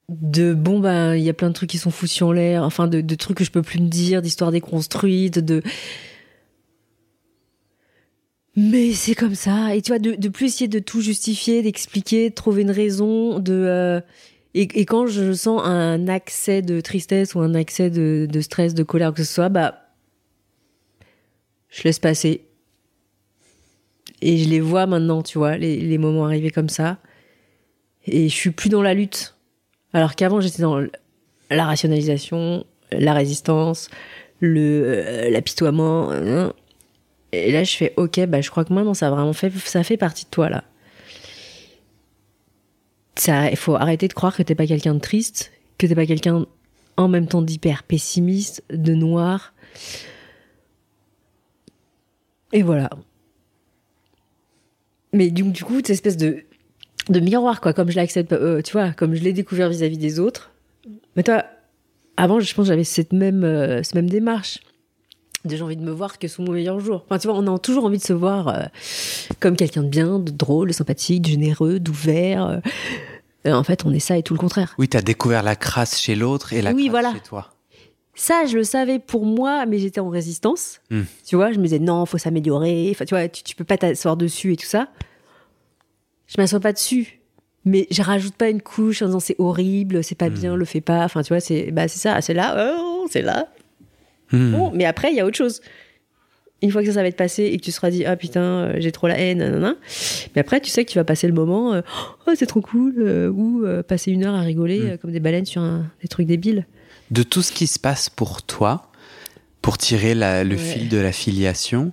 de 0.09 0.53
bon 0.53 0.81
ben 0.81 1.15
il 1.15 1.23
y 1.23 1.31
a 1.31 1.33
plein 1.33 1.49
de 1.49 1.55
trucs 1.55 1.71
qui 1.71 1.79
sont 1.79 1.91
foutus 1.91 2.23
en 2.23 2.33
l'air 2.33 2.63
enfin 2.65 2.87
de, 2.89 3.15
trucs 3.15 3.39
que 3.39 3.45
je 3.45 3.51
peux 3.51 3.63
plus 3.63 3.81
me 3.81 3.89
dire 3.89 4.21
d'histoires 4.21 4.53
déconstruites 4.53 5.39
de 5.39 5.63
mais 8.57 8.93
c'est 8.93 9.17
comme 9.17 9.35
ça. 9.35 9.75
Et 9.75 9.83
tu 9.83 9.91
vois 9.91 9.99
de, 9.99 10.29
plus 10.29 10.47
essayer 10.47 10.69
de 10.69 10.79
tout 10.79 11.01
justifier 11.01 11.63
d'expliquer 11.63 12.31
de 12.31 12.35
trouver 12.35 12.63
une 12.63 12.71
raison 12.71 13.41
de 13.41 13.53
euh, 13.53 14.01
et, 14.55 14.87
quand 14.87 15.09
je 15.09 15.33
sens 15.33 15.61
un 15.65 16.07
accès 16.07 16.63
de 16.63 16.81
tristesse 16.81 17.35
ou 17.35 17.41
un 17.41 17.55
accès 17.55 17.91
de 17.91 18.41
stress, 18.41 18.75
de 18.75 18.85
colère, 18.85 19.13
que 19.13 19.25
ce 19.25 19.35
soit, 19.35 19.49
bah, 19.49 19.84
je 21.75 21.83
laisse 21.83 21.99
passer. 21.99 22.45
Et 24.23 24.39
je 24.39 24.49
les 24.49 24.61
vois 24.61 24.87
maintenant, 24.87 25.23
tu 25.23 25.39
vois, 25.39 25.57
les, 25.57 25.99
moments 25.99 26.25
arriver 26.25 26.51
comme 26.51 26.69
ça. 26.69 26.99
Et 28.07 28.29
je 28.29 28.35
suis 28.35 28.51
plus 28.51 28.69
dans 28.69 28.83
la 28.83 28.95
lutte. 28.95 29.37
Alors 29.93 30.15
qu'avant, 30.15 30.41
j'étais 30.41 30.63
dans 30.63 30.83
la 31.51 31.65
rationalisation, 31.65 32.65
la 32.91 33.13
résistance, 33.13 33.91
le 34.41 34.83
euh, 34.87 35.31
l'apitoiement. 35.31 36.11
hein. 36.11 36.53
Et 37.33 37.51
là, 37.51 37.65
je 37.65 37.77
fais, 37.77 37.93
ok, 37.97 38.27
bah, 38.27 38.41
je 38.41 38.51
crois 38.51 38.65
que 38.65 38.73
maintenant, 38.73 38.95
ça 38.95 39.11
vraiment 39.11 39.33
fait, 39.33 39.51
ça 39.51 39.83
fait 39.83 39.97
partie 39.97 40.25
de 40.25 40.31
toi, 40.31 40.49
là 40.49 40.65
il 43.27 43.57
faut 43.57 43.75
arrêter 43.75 44.09
de 44.09 44.13
croire 44.13 44.37
que 44.37 44.43
t'es 44.43 44.55
pas 44.55 44.67
quelqu'un 44.67 44.95
de 44.95 45.01
triste, 45.01 45.53
que 45.79 45.87
t'es 45.87 45.95
pas 45.95 46.07
quelqu'un 46.07 46.47
en 46.97 47.09
même 47.09 47.27
temps 47.27 47.43
d'hyper 47.43 47.83
pessimiste, 47.83 48.63
de 48.71 48.95
noir. 48.95 49.55
Et 52.55 52.63
voilà. 52.63 52.89
Mais 55.13 55.31
du, 55.31 55.43
du 55.43 55.65
coup, 55.65 55.77
cette 55.77 55.91
espèce 55.91 56.17
de, 56.17 56.39
de 57.09 57.21
miroir, 57.21 57.61
quoi, 57.61 57.73
comme 57.73 57.91
je 57.91 57.97
l'accepte, 57.97 58.33
euh, 58.33 58.63
tu 58.63 58.73
vois, 58.73 58.93
comme 58.93 59.15
je 59.15 59.23
l'ai 59.23 59.33
découvert 59.33 59.69
vis-à-vis 59.69 59.99
des 59.99 60.19
autres. 60.19 60.51
Mais 61.17 61.23
toi, 61.23 61.45
avant, 62.17 62.41
je 62.41 62.55
pense 62.55 62.65
que 62.67 62.69
j'avais 62.69 62.85
cette 62.85 63.13
même, 63.13 63.45
euh, 63.45 63.83
cette 63.83 63.95
même 63.97 64.09
démarche. 64.09 64.61
j'ai 65.45 65.61
envie 65.63 65.77
de 65.77 65.83
me 65.85 65.91
voir 65.93 66.19
que 66.19 66.27
sous 66.29 66.43
mon 66.43 66.53
meilleur 66.53 66.81
jour. 66.81 67.03
Enfin, 67.07 67.19
tu 67.19 67.29
vois, 67.29 67.37
on 67.37 67.55
a 67.55 67.59
toujours 67.59 67.85
envie 67.85 67.99
de 67.99 68.03
se 68.05 68.13
voir 68.13 68.49
euh, 68.49 68.63
comme 69.41 69.57
quelqu'un 69.57 69.83
de 69.83 69.89
bien, 69.89 70.19
de 70.21 70.31
drôle, 70.31 70.69
de 70.69 70.73
sympathique, 70.73 71.23
de 71.23 71.29
généreux, 71.29 71.81
d'ouvert. 71.81 72.61
en 73.47 73.65
fait, 73.65 73.85
on 73.85 73.93
est 73.93 73.99
ça 74.01 74.17
et 74.17 74.23
tout 74.23 74.35
le 74.35 74.41
contraire. 74.41 74.75
Oui, 74.79 74.89
t'as 74.89 75.03
découvert 75.03 75.43
la 75.43 75.57
crasse 75.57 76.01
chez 76.01 76.15
l'autre 76.15 76.53
et 76.53 76.63
la 76.63 76.73
Oui, 76.73 76.85
crasse 76.85 76.91
voilà. 76.91 77.13
chez 77.15 77.21
toi. 77.21 77.54
Ça, 78.15 78.45
je 78.47 78.57
le 78.57 78.65
savais 78.65 78.99
pour 79.01 79.27
moi, 79.27 79.67
mais 79.67 79.79
j'étais 79.79 80.01
en 80.01 80.09
résistance. 80.09 80.81
Hmm. 80.91 81.03
Tu 81.27 81.35
vois, 81.37 81.51
je 81.53 81.59
me 81.59 81.65
disais 81.65 81.79
non, 81.81 82.07
faut 82.07 82.19
s'améliorer. 82.19 82.89
Enfin, 82.91 83.05
tu 83.05 83.15
vois, 83.15 83.29
tu, 83.29 83.43
tu 83.43 83.57
peux 83.57 83.65
pas 83.65 83.77
t'asseoir 83.77 84.17
dessus 84.17 84.53
et 84.53 84.57
tout 84.57 84.67
ça. 84.67 84.89
Je 86.27 86.35
m'assois 86.41 86.61
pas 86.61 86.73
dessus, 86.73 87.21
mais 87.65 87.87
je 87.91 88.03
rajoute 88.03 88.35
pas 88.35 88.49
une 88.49 88.63
couche 88.63 89.03
en 89.03 89.07
disant 89.07 89.21
c'est 89.21 89.37
horrible, 89.39 90.03
c'est 90.05 90.15
pas 90.15 90.29
bien, 90.31 90.57
le 90.57 90.65
fais 90.65 90.81
pas. 90.81 91.05
Enfin, 91.05 91.23
tu 91.23 91.29
vois, 91.29 91.41
c'est 91.41 91.71
bah 91.71 91.89
c'est 91.89 91.99
ça, 91.99 92.21
c'est 92.21 92.35
là, 92.35 92.77
oh, 92.79 93.07
c'est 93.11 93.23
là. 93.23 93.49
Hmm. 94.33 94.53
Bon, 94.53 94.71
mais 94.73 94.85
après, 94.85 95.11
il 95.11 95.17
y 95.17 95.21
a 95.21 95.27
autre 95.27 95.37
chose. 95.37 95.61
Une 96.63 96.71
fois 96.71 96.81
que 96.81 96.87
ça, 96.87 96.95
ça 96.95 97.03
va 97.03 97.09
être 97.09 97.17
passé 97.17 97.43
et 97.45 97.59
que 97.59 97.63
tu 97.65 97.73
seras 97.73 97.91
dit, 97.91 98.07
ah 98.07 98.17
putain, 98.17 98.41
euh, 98.43 98.75
j'ai 98.79 98.91
trop 98.91 99.07
la 99.07 99.19
haine, 99.19 99.39
nanana. 99.39 99.75
Mais 100.35 100.41
après, 100.41 100.61
tu 100.61 100.71
sais 100.71 100.85
que 100.87 100.91
tu 100.91 100.97
vas 100.99 101.05
passer 101.05 101.27
le 101.27 101.35
moment, 101.35 101.75
euh, 101.75 101.83
oh, 102.27 102.33
c'est 102.35 102.47
trop 102.47 102.63
cool, 102.63 102.95
euh, 102.99 103.29
ou 103.29 103.65
passer 103.87 104.13
une 104.13 104.25
heure 104.25 104.35
à 104.35 104.41
rigoler 104.41 104.79
Mm. 104.81 104.87
euh, 104.91 104.97
comme 104.97 105.13
des 105.13 105.21
baleines 105.21 105.45
sur 105.45 105.61
un- 105.61 105.85
des 106.01 106.09
trucs 106.09 106.27
débiles. 106.27 106.65
De 107.15 107.23
tout 107.23 107.43
ce 107.43 107.53
qui 107.53 107.69
se 107.69 107.79
passe 107.79 108.11
pour 108.11 108.43
toi, 108.43 108.91
pour 109.63 109.79
tirer 109.79 110.17
la- 110.17 110.43
le 110.43 110.57
Ouais. 110.57 110.61
fil 110.61 110.89
de 110.89 110.97
la 110.97 111.13
filiation, 111.13 111.93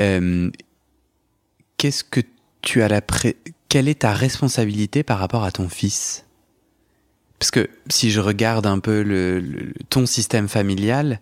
euh, 0.00 0.50
qu'est-ce 1.76 2.02
que 2.02 2.20
tu 2.60 2.82
as 2.82 2.88
la 2.88 3.00
pré- 3.00 3.36
quelle 3.68 3.86
est 3.86 4.00
ta 4.00 4.12
responsabilité 4.12 5.04
par 5.04 5.20
rapport 5.20 5.44
à 5.44 5.52
ton 5.52 5.68
fils? 5.68 6.24
Parce 7.38 7.52
que 7.52 7.70
si 7.88 8.10
je 8.10 8.18
regarde 8.18 8.66
un 8.66 8.80
peu 8.80 9.02
le- 9.02 9.38
le- 9.38 9.72
ton 9.90 10.06
système 10.06 10.48
familial, 10.48 11.20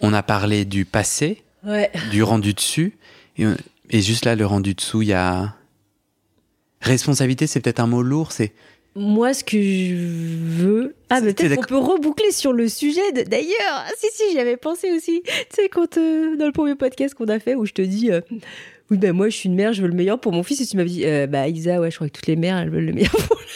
on 0.00 0.12
a 0.12 0.22
parlé 0.22 0.64
du 0.64 0.84
passé, 0.84 1.42
Ouais. 1.64 1.90
du 2.12 2.22
rendu 2.22 2.54
dessus, 2.54 2.96
et, 3.38 3.46
on- 3.48 3.56
et 3.90 4.02
juste 4.02 4.24
là, 4.24 4.36
le 4.36 4.46
rendu 4.46 4.74
dessous, 4.74 5.02
il 5.02 5.08
y 5.08 5.12
a 5.14 5.56
responsabilité, 6.80 7.48
c'est 7.48 7.58
peut-être 7.60 7.80
un 7.80 7.88
mot 7.88 8.02
lourd, 8.02 8.30
c'est 8.30 8.52
Moi, 8.94 9.32
ce 9.32 9.42
que 9.42 9.56
je 9.60 9.94
veux. 9.94 10.94
Ah, 11.08 11.20
mais 11.22 11.32
peut-être 11.32 11.56
qu'on 11.56 11.62
peut 11.62 11.78
reboucler 11.78 12.30
sur 12.30 12.52
le 12.52 12.68
sujet 12.68 13.12
de- 13.12 13.22
d'ailleurs. 13.22 13.84
Si, 13.98 14.06
si, 14.12 14.22
j'y 14.32 14.38
avais 14.38 14.56
pensé 14.58 14.92
aussi. 14.92 15.22
Tu 15.24 15.32
sais, 15.62 15.68
quand 15.70 15.96
euh, 15.96 16.36
dans 16.36 16.44
le 16.46 16.52
premier 16.52 16.74
podcast 16.74 17.14
qu'on 17.14 17.28
a 17.28 17.38
fait 17.38 17.54
où 17.54 17.64
je 17.64 17.72
te 17.72 17.80
dis. 17.82 18.10
euh, 18.10 18.20
oui, 18.90 18.98
ben 18.98 19.12
moi, 19.12 19.30
je 19.30 19.36
suis 19.36 19.48
une 19.48 19.54
mère, 19.54 19.72
je 19.72 19.80
veux 19.80 19.88
le 19.88 19.94
meilleur 19.94 20.20
pour 20.20 20.32
mon 20.32 20.42
fils. 20.42 20.60
Et 20.60 20.66
tu 20.66 20.76
m'as 20.76 20.84
dit, 20.84 21.06
euh, 21.06 21.26
bah, 21.26 21.48
Isa, 21.48 21.80
ouais, 21.80 21.90
je 21.90 21.96
crois 21.96 22.08
que 22.08 22.12
toutes 22.12 22.26
les 22.26 22.36
mères, 22.36 22.58
elles 22.58 22.68
veulent 22.68 22.84
le 22.84 22.92
meilleur 22.92 23.10
pour, 23.12 23.36
leur- 23.36 23.46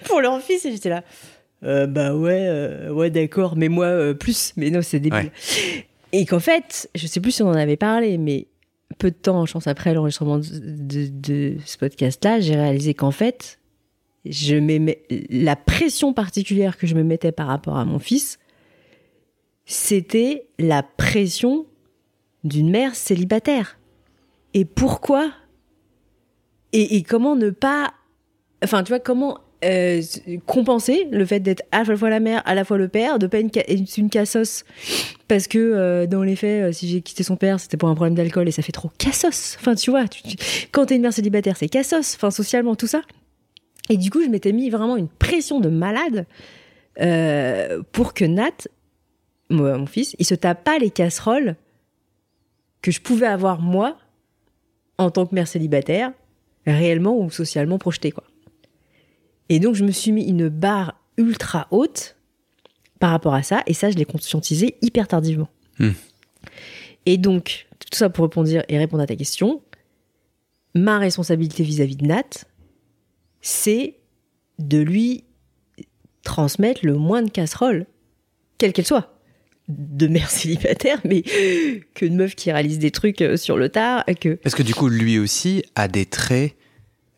pour 0.04 0.20
leur 0.20 0.42
fils. 0.42 0.64
Et 0.64 0.72
j'étais 0.72 0.88
là, 0.88 1.04
bah 1.86 2.14
ouais, 2.14 2.88
ouais, 2.90 3.10
d'accord, 3.10 3.54
mais 3.56 3.68
moi, 3.68 4.14
plus. 4.14 4.52
Mais 4.56 4.70
non, 4.70 4.82
c'est 4.82 4.98
débile. 5.00 5.30
Et 6.12 6.24
qu'en 6.26 6.40
fait, 6.40 6.88
je 6.94 7.06
sais 7.06 7.20
plus 7.20 7.30
si 7.30 7.42
on 7.42 7.48
en 7.48 7.54
avait 7.56 7.76
parlé, 7.76 8.18
mais 8.18 8.46
peu 8.98 9.10
de 9.10 9.16
temps, 9.16 9.46
je 9.46 9.52
pense, 9.52 9.66
après 9.66 9.94
l'enregistrement 9.94 10.38
de, 10.38 11.56
ce 11.64 11.78
podcast-là, 11.78 12.40
j'ai 12.40 12.54
réalisé 12.54 12.94
qu'en 12.94 13.10
fait, 13.10 13.58
je 14.24 14.56
la 15.30 15.56
pression 15.56 16.12
particulière 16.12 16.76
que 16.76 16.86
je 16.86 16.94
me 16.94 17.02
mettais 17.02 17.32
par 17.32 17.46
rapport 17.46 17.76
à 17.76 17.84
mon 17.84 17.98
fils, 17.98 18.38
c'était 19.64 20.46
la 20.58 20.82
pression 20.82 21.66
d'une 22.44 22.70
mère 22.70 22.94
célibataire. 22.94 23.78
Et 24.54 24.64
pourquoi? 24.64 25.32
Et, 26.72 26.96
et 26.96 27.02
comment 27.02 27.36
ne 27.36 27.50
pas... 27.50 27.92
Enfin, 28.62 28.82
tu 28.82 28.90
vois, 28.90 29.00
comment 29.00 29.40
euh, 29.64 30.02
compenser 30.46 31.08
le 31.10 31.24
fait 31.24 31.40
d'être 31.40 31.62
à 31.72 31.84
la 31.84 31.96
fois 31.96 32.10
la 32.10 32.20
mère, 32.20 32.42
à 32.44 32.54
la 32.54 32.64
fois 32.64 32.76
le 32.78 32.88
père, 32.88 33.18
de 33.18 33.26
pas 33.26 33.38
une, 33.40 33.50
ca- 33.52 33.64
une 33.96 34.10
cassos 34.10 34.64
parce 35.28 35.46
que 35.48 35.58
euh, 35.58 36.06
dans 36.06 36.22
les 36.22 36.36
faits, 36.36 36.64
euh, 36.64 36.72
si 36.72 36.88
j'ai 36.88 37.00
quitté 37.00 37.22
son 37.22 37.36
père, 37.36 37.58
c'était 37.58 37.76
pour 37.76 37.88
un 37.88 37.94
problème 37.94 38.14
d'alcool 38.14 38.46
et 38.48 38.52
ça 38.52 38.62
fait 38.62 38.72
trop 38.72 38.90
cassos. 38.98 39.56
Enfin, 39.58 39.74
tu 39.74 39.90
vois, 39.90 40.04
quand 40.72 40.86
t'es 40.86 40.96
une 40.96 41.02
mère 41.02 41.12
célibataire, 41.12 41.56
c'est 41.56 41.68
cassos. 41.68 42.14
Enfin, 42.16 42.30
socialement, 42.30 42.76
tout 42.76 42.86
ça. 42.86 43.02
Et 43.88 43.96
du 43.96 44.10
coup, 44.10 44.22
je 44.22 44.28
m'étais 44.28 44.52
mis 44.52 44.68
vraiment 44.70 44.96
une 44.96 45.08
pression 45.08 45.60
de 45.60 45.68
malade 45.68 46.26
pour 47.92 48.14
que 48.14 48.24
Nat, 48.24 48.68
mon 49.50 49.86
fils, 49.86 50.16
il 50.18 50.24
se 50.26 50.34
tape 50.34 50.64
pas 50.64 50.78
les 50.78 50.90
casseroles 50.90 51.56
que 52.82 52.90
je 52.90 53.00
pouvais 53.00 53.26
avoir 53.26 53.60
moi 53.60 53.96
en 54.98 55.10
tant 55.10 55.26
que 55.26 55.34
mère 55.34 55.46
célibataire, 55.48 56.12
réellement 56.66 57.18
ou 57.18 57.30
socialement 57.30 57.78
projetée, 57.78 58.12
quoi. 58.12 58.24
Et 59.48 59.60
donc, 59.60 59.74
je 59.74 59.84
me 59.84 59.92
suis 59.92 60.12
mis 60.12 60.24
une 60.24 60.48
barre 60.48 61.00
ultra 61.16 61.66
haute 61.70 62.16
par 62.98 63.10
rapport 63.10 63.34
à 63.34 63.42
ça, 63.42 63.62
et 63.66 63.74
ça, 63.74 63.90
je 63.90 63.96
l'ai 63.96 64.04
conscientisé 64.04 64.76
hyper 64.82 65.06
tardivement. 65.06 65.48
Hmm. 65.78 65.90
Et 67.04 67.18
donc, 67.18 67.66
tout 67.78 67.96
ça 67.96 68.10
pour 68.10 68.24
répondre 68.24 68.48
et 68.68 68.78
répondre 68.78 69.02
à 69.02 69.06
ta 69.06 69.16
question, 69.16 69.62
ma 70.74 70.98
responsabilité 70.98 71.62
vis-à-vis 71.62 71.96
de 71.96 72.06
Nat, 72.06 72.46
c'est 73.40 73.96
de 74.58 74.78
lui 74.78 75.24
transmettre 76.22 76.84
le 76.84 76.94
moins 76.94 77.22
de 77.22 77.30
casseroles, 77.30 77.86
quelle 78.58 78.72
qu'elle 78.72 78.86
soit. 78.86 79.12
De 79.68 80.06
mère 80.06 80.30
célibataire, 80.30 81.00
mais 81.04 81.22
qu'une 81.94 82.16
meuf 82.16 82.34
qui 82.34 82.50
réalise 82.50 82.78
des 82.78 82.90
trucs 82.90 83.20
euh, 83.22 83.36
sur 83.36 83.56
le 83.56 83.68
tard, 83.68 84.04
que... 84.20 84.34
Parce 84.34 84.54
que 84.54 84.62
du 84.62 84.74
coup, 84.74 84.88
lui 84.88 85.18
aussi 85.18 85.64
a 85.74 85.88
des 85.88 86.06
traits 86.06 86.54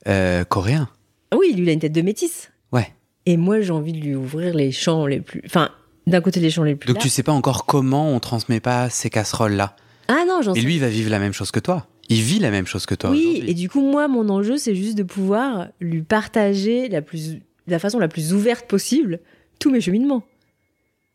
euh, 0.07 0.45
coréens. 0.45 0.89
Oui, 1.37 1.53
lui, 1.53 1.63
il 1.65 1.69
a 1.69 1.73
une 1.73 1.81
tête 1.81 1.93
de 1.93 2.03
métisse. 2.03 2.51
Ouais. 2.73 2.93
Et 3.27 3.37
moi, 3.37 3.61
j'ai 3.61 3.73
envie 3.73 3.93
de 3.93 3.99
lui 3.99 4.15
ouvrir 4.15 4.55
les 4.55 4.73
champs 4.73 5.07
les 5.07 5.21
plus... 5.21 5.43
Enfin, 5.45 5.71
d'un 6.07 6.21
côté, 6.21 6.41
les 6.41 6.51
champs 6.51 6.63
les 6.63 6.75
plus 6.75 6.87
Donc 6.87 6.97
larges. 6.97 7.05
tu 7.05 7.11
sais 7.11 7.23
pas 7.23 7.33
encore 7.33 7.67
comment 7.67 8.11
on 8.13 8.21
transmet 8.21 8.61
pas 8.61 8.89
ces 8.91 9.11
casseroles-là. 9.11 9.77
Ah 10.09 10.25
non, 10.27 10.41
j'en 10.43 10.55
Et 10.55 10.61
sais 10.61 10.65
lui, 10.65 10.77
il 10.77 10.81
va 10.81 10.89
vivre 10.89 11.11
la 11.11 11.19
même 11.19 11.35
chose 11.35 11.51
que 11.51 11.61
toi. 11.61 11.87
Il 12.09 12.23
vit 12.23 12.39
la 12.39 12.51
même 12.51 12.67
chose 12.67 12.87
que 12.87 12.95
toi 12.95 13.11
Oui, 13.11 13.45
et 13.47 13.53
du 13.53 13.69
coup, 13.69 13.83
moi, 13.83 14.09
mon 14.09 14.31
enjeu, 14.31 14.57
c'est 14.57 14.75
juste 14.75 14.97
de 14.97 15.03
pouvoir 15.03 15.69
lui 15.81 16.01
partager 16.03 16.89
la, 16.89 17.03
plus, 17.03 17.35
de 17.35 17.41
la 17.67 17.79
façon 17.79 17.99
la 17.99 18.09
plus 18.09 18.33
ouverte 18.33 18.67
possible 18.67 19.21
tous 19.59 19.71
mes 19.71 19.83
cheminements. 19.83 20.23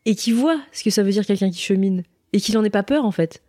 Et 0.06 0.14
qu'il 0.14 0.34
voit 0.34 0.60
ce 0.70 0.84
que 0.84 0.90
ça 0.90 1.02
veut 1.02 1.10
dire 1.10 1.26
quelqu'un 1.26 1.50
qui 1.50 1.58
chemine. 1.60 2.04
Et 2.32 2.40
qu'il 2.40 2.54
n'en 2.54 2.62
ait 2.62 2.70
pas 2.70 2.84
peur, 2.84 3.04
en 3.04 3.10
fait. 3.10 3.42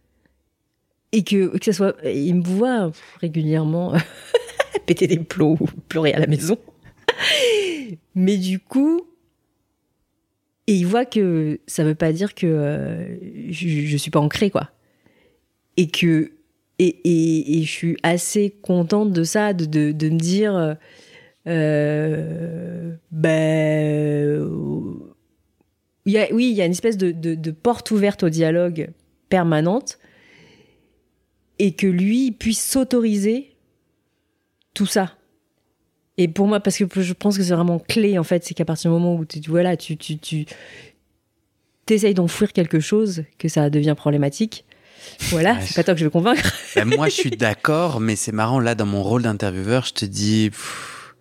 Et 1.12 1.24
que, 1.24 1.56
que 1.58 1.66
ça 1.66 1.74
soit. 1.74 1.96
et 2.04 2.20
Il 2.20 2.36
me 2.36 2.44
voit 2.44 2.92
régulièrement 3.22 3.94
péter 4.86 5.08
des 5.08 5.18
plots 5.20 5.58
ou 5.60 5.68
pleurer 5.88 6.14
à 6.14 6.20
la 6.20 6.28
maison. 6.28 6.58
Mais 8.16 8.38
du 8.38 8.60
coup. 8.60 9.02
Et 10.68 10.74
il 10.74 10.88
voit 10.88 11.06
que 11.06 11.60
ça 11.68 11.84
veut 11.84 11.94
pas 11.94 12.12
dire 12.12 12.34
que 12.34 12.48
euh, 12.48 13.52
je, 13.52 13.68
je 13.68 13.98
suis 13.98 14.10
pas 14.10 14.20
ancrée, 14.20 14.50
quoi. 14.50 14.72
Et 15.78 15.88
que 15.90 16.32
et, 16.80 17.60
et, 17.60 17.64
je 17.64 17.72
suis 17.72 17.98
assez 18.04 18.50
contente 18.50 19.14
de 19.14 19.24
ça, 19.24 19.54
de, 19.54 19.66
de, 19.66 19.92
de 19.92 20.10
me 20.10 20.18
dire, 20.18 20.76
euh, 21.48 22.96
ben, 23.12 24.42
oui, 26.06 26.50
il 26.50 26.56
y 26.56 26.62
a 26.62 26.66
une 26.66 26.72
espèce 26.72 26.98
de, 26.98 27.12
de 27.12 27.52
porte 27.52 27.92
ouverte 27.92 28.24
au 28.24 28.30
dialogue 28.30 28.90
permanente, 29.30 30.00
et 31.60 31.74
que 31.74 31.88
lui 31.88 32.32
puisse 32.32 32.64
s'autoriser 32.64 33.55
tout 34.76 34.86
ça. 34.86 35.14
Et 36.18 36.28
pour 36.28 36.48
moi, 36.48 36.60
parce 36.60 36.78
que 36.78 37.02
je 37.02 37.14
pense 37.14 37.38
que 37.38 37.44
c'est 37.44 37.56
vraiment 37.56 37.80
clé, 37.80 38.20
en 38.20 38.24
fait, 38.24 38.46
c'est 38.46 38.54
qu'à 38.54 38.66
partir 38.66 38.92
du 38.92 38.94
moment 38.94 39.16
où 39.16 39.26
tu, 39.26 39.40
voilà, 39.48 39.76
tu, 39.76 39.98
tu, 39.98 40.18
tu 40.18 40.46
t'essayes 41.86 42.14
d'enfouir 42.14 42.54
quelque 42.54 42.80
chose, 42.80 43.24
que 43.40 43.48
ça 43.48 43.70
devient 43.72 43.96
problématique. 43.98 44.66
Voilà, 45.30 45.54
Ouais, 45.54 45.62
c'est 45.62 45.76
pas 45.76 45.84
toi 45.84 45.94
que 45.94 46.00
je 46.00 46.06
veux 46.06 46.12
convaincre. 46.12 46.54
Ben, 46.76 46.86
moi, 46.86 47.10
je 47.10 47.14
suis 47.16 47.32
d'accord, 47.32 48.00
mais 48.00 48.16
c'est 48.16 48.32
marrant, 48.32 48.60
là, 48.60 48.76
dans 48.76 48.86
mon 48.86 49.04
rôle 49.04 49.24
d'intervieweur, 49.24 49.86
je 49.86 49.94
te 49.94 50.06
dis... 50.06 50.50
pff, 50.52 51.16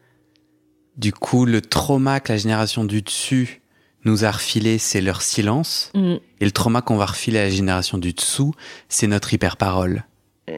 du 0.97 1.13
coup, 1.13 1.45
le 1.45 1.61
trauma 1.61 2.21
que 2.21 2.33
la 2.33 2.39
génération 2.39 2.85
du 2.85 3.03
dessus 3.03 3.63
nous 4.05 4.25
a 4.25 4.31
refilé, 4.31 4.79
c'est 4.79 5.01
leur 5.01 5.23
silence. 5.23 5.91
Mm. 5.95 6.15
Et 6.41 6.45
le 6.45 6.51
trauma 6.51 6.83
qu'on 6.83 6.97
va 6.97 7.07
refiler 7.07 7.39
à 7.39 7.45
la 7.45 7.51
génération 7.51 7.99
du 7.99 8.13
dessous, 8.13 8.55
c'est 8.89 9.07
notre 9.07 9.35
hyper-parole. 9.35 10.05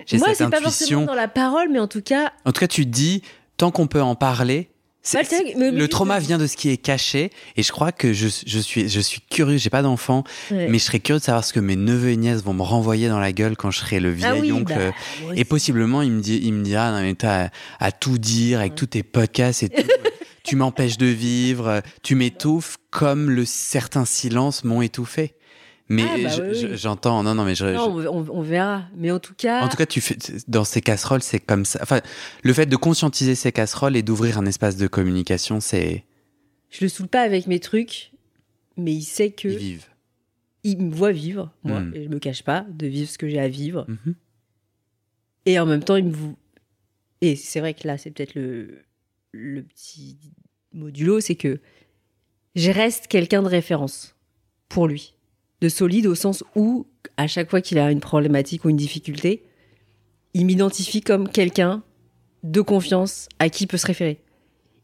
J'ai 0.06 0.18
Moi, 0.18 0.34
c'est 0.34 0.48
pas 0.50 0.60
forcément 0.60 1.04
dans 1.04 1.14
la 1.14 1.28
parole, 1.28 1.68
mais 1.70 1.78
en 1.78 1.88
tout 1.88 2.02
cas, 2.02 2.32
En 2.44 2.52
tout 2.52 2.60
cas, 2.60 2.66
tu 2.66 2.86
dis, 2.86 3.22
tant 3.56 3.70
qu'on 3.70 3.86
peut 3.86 4.02
en 4.02 4.14
parler, 4.14 4.70
mais- 5.56 5.70
le 5.70 5.88
trauma 5.88 6.18
vient 6.18 6.38
de 6.38 6.46
ce 6.46 6.56
qui 6.56 6.68
est 6.70 6.76
caché. 6.76 7.30
Et 7.56 7.62
je 7.62 7.70
crois 7.70 7.92
que 7.92 8.12
je, 8.12 8.28
je 8.46 8.58
suis, 8.58 8.88
je 8.88 9.00
suis 9.00 9.20
curieux, 9.20 9.56
j'ai 9.56 9.70
pas 9.70 9.82
d'enfant, 9.82 10.24
ouais. 10.50 10.68
mais 10.68 10.78
je 10.78 10.84
serais 10.84 11.00
curieux 11.00 11.20
de 11.20 11.24
savoir 11.24 11.44
ce 11.44 11.52
que 11.52 11.60
mes 11.60 11.76
neveux 11.76 12.10
et 12.10 12.16
nièces 12.16 12.42
vont 12.42 12.54
me 12.54 12.62
renvoyer 12.62 13.08
dans 13.08 13.20
la 13.20 13.32
gueule 13.32 13.56
quand 13.56 13.70
je 13.70 13.78
serai 13.78 14.00
le 14.00 14.10
vieil 14.10 14.30
ah 14.32 14.36
oui, 14.40 14.52
oncle. 14.52 14.74
bah, 14.74 14.92
moi 15.22 15.32
Et 15.36 15.44
possiblement, 15.44 16.02
il 16.02 16.10
me, 16.10 16.20
dit, 16.20 16.40
il 16.42 16.52
me 16.52 16.64
dira, 16.64 16.90
non, 16.90 17.02
mais 17.02 17.14
t'as 17.14 17.50
à 17.78 17.92
tout 17.92 18.18
dire 18.18 18.60
avec 18.60 18.74
tous 18.74 18.86
tes 18.86 19.02
podcasts 19.02 19.62
et 19.62 19.68
tout. 19.68 19.82
tu 20.42 20.56
m'empêches 20.56 20.98
de 20.98 21.06
vivre, 21.06 21.82
tu 22.02 22.14
m'étouffes 22.14 22.76
comme 22.90 23.30
le 23.30 23.44
certains 23.44 24.04
silences 24.04 24.64
m'ont 24.64 24.82
étouffé. 24.82 25.34
Mais 25.88 26.02
Ah, 26.04 26.16
bah 26.22 26.30
oui, 26.50 26.64
oui. 26.64 26.76
j'entends, 26.76 27.22
non, 27.22 27.34
non, 27.36 27.44
mais 27.44 27.54
je, 27.54 27.66
Non, 27.66 28.00
je- 28.02 28.08
on, 28.08 28.42
verra. 28.42 28.86
Mais 28.96 29.10
en 29.12 29.20
tout 29.20 29.34
cas, 29.34 29.62
en 29.62 29.68
tout 29.68 29.76
cas, 29.76 29.86
tu 29.86 30.00
fais 30.00 30.16
dans 30.48 30.64
ces 30.64 30.80
casseroles, 30.80 31.22
c'est 31.22 31.38
comme 31.38 31.64
ça. 31.64 31.78
Enfin, 31.82 32.00
le 32.42 32.52
fait 32.52 32.66
de 32.66 32.74
conscientiser 32.76 33.34
ces 33.36 33.52
casseroles 33.52 33.94
et 33.96 34.02
d'ouvrir 34.02 34.38
un 34.38 34.46
espace 34.46 34.76
de 34.76 34.88
communication, 34.88 35.60
c'est 35.60 36.04
je 36.70 36.84
le 36.84 36.88
saoule 36.88 37.06
pas 37.06 37.22
avec 37.22 37.46
mes 37.46 37.60
trucs, 37.60 38.10
mais 38.76 38.92
il 38.92 39.04
sait 39.04 39.30
que 39.30 39.46
ils 39.48 39.58
vivent. 39.58 39.86
il 40.64 40.78
me 40.78 40.92
voit 40.92 41.12
vivre, 41.12 41.52
moi, 41.62 41.78
Mm. 41.80 41.94
et 41.94 42.04
je 42.04 42.08
me 42.08 42.18
cache 42.18 42.42
pas 42.42 42.66
de 42.68 42.86
vivre 42.88 43.08
ce 43.08 43.16
que 43.18 43.28
j'ai 43.28 43.38
à 43.38 43.46
vivre. 43.48 43.86
Mhm. 43.88 44.14
Et 45.46 45.60
en 45.60 45.66
même 45.66 45.84
temps, 45.84 45.94
il 45.96 46.06
me 46.06 46.12
vou- 46.12 46.36
Et 47.22 47.36
c'est 47.36 47.60
vrai 47.60 47.72
que 47.74 47.86
là, 47.86 47.96
c'est 47.96 48.10
peut-être 48.10 48.34
le, 48.34 48.82
le 49.32 49.62
petit 49.62 50.18
modulo, 50.72 51.20
c'est 51.20 51.36
que 51.36 51.60
je 52.56 52.70
reste 52.72 53.06
quelqu'un 53.06 53.42
de 53.42 53.48
référence 53.48 54.16
pour 54.68 54.88
lui. 54.88 55.14
De 55.62 55.68
solide 55.68 56.06
au 56.06 56.14
sens 56.14 56.44
où, 56.54 56.86
à 57.16 57.26
chaque 57.26 57.48
fois 57.50 57.60
qu'il 57.60 57.78
a 57.78 57.90
une 57.90 58.00
problématique 58.00 58.64
ou 58.64 58.68
une 58.68 58.76
difficulté, 58.76 59.42
il 60.34 60.44
m'identifie 60.44 61.00
comme 61.00 61.28
quelqu'un 61.28 61.82
de 62.42 62.60
confiance 62.60 63.28
à 63.38 63.48
qui 63.48 63.64
il 63.64 63.66
peut 63.66 63.78
se 63.78 63.86
référer. 63.86 64.18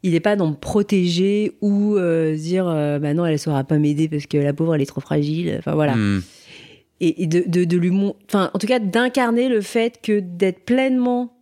Il 0.02 0.12
n'est 0.12 0.20
pas 0.20 0.34
dans 0.34 0.48
me 0.50 0.56
protéger 0.56 1.52
ou 1.60 1.96
euh, 1.96 2.34
dire 2.34 2.66
euh, 2.66 2.98
bah 2.98 3.12
non, 3.14 3.24
elle 3.26 3.32
ne 3.34 3.36
saura 3.36 3.62
pas 3.64 3.78
m'aider 3.78 4.08
parce 4.08 4.26
que 4.26 4.38
la 4.38 4.52
pauvre, 4.52 4.74
elle 4.74 4.80
est 4.82 4.86
trop 4.86 5.00
fragile. 5.02 5.54
Enfin 5.58 5.74
voilà 5.74 5.94
Mm. 5.94 6.22
et, 7.00 7.22
et 7.22 7.26
de, 7.26 7.44
de, 7.46 7.64
de 7.64 7.76
lui 7.76 7.90
mon- 7.90 8.16
enfin 8.26 8.50
en 8.54 8.58
tout 8.58 8.66
cas 8.66 8.78
d'incarner 8.78 9.48
le 9.48 9.60
fait 9.60 10.00
que 10.02 10.20
d'être 10.20 10.64
pleinement 10.64 11.36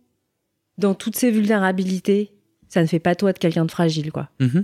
dans 0.77 0.93
toutes 0.93 1.15
ses 1.15 1.31
vulnérabilités 1.31 2.31
ça 2.67 2.81
ne 2.81 2.87
fait 2.87 2.99
pas 2.99 3.15
toi 3.15 3.31
de 3.33 3.37
quelqu'un 3.39 3.65
de 3.65 3.71
fragile 3.71 4.11
quoi 4.11 4.29
Mhm. 4.39 4.63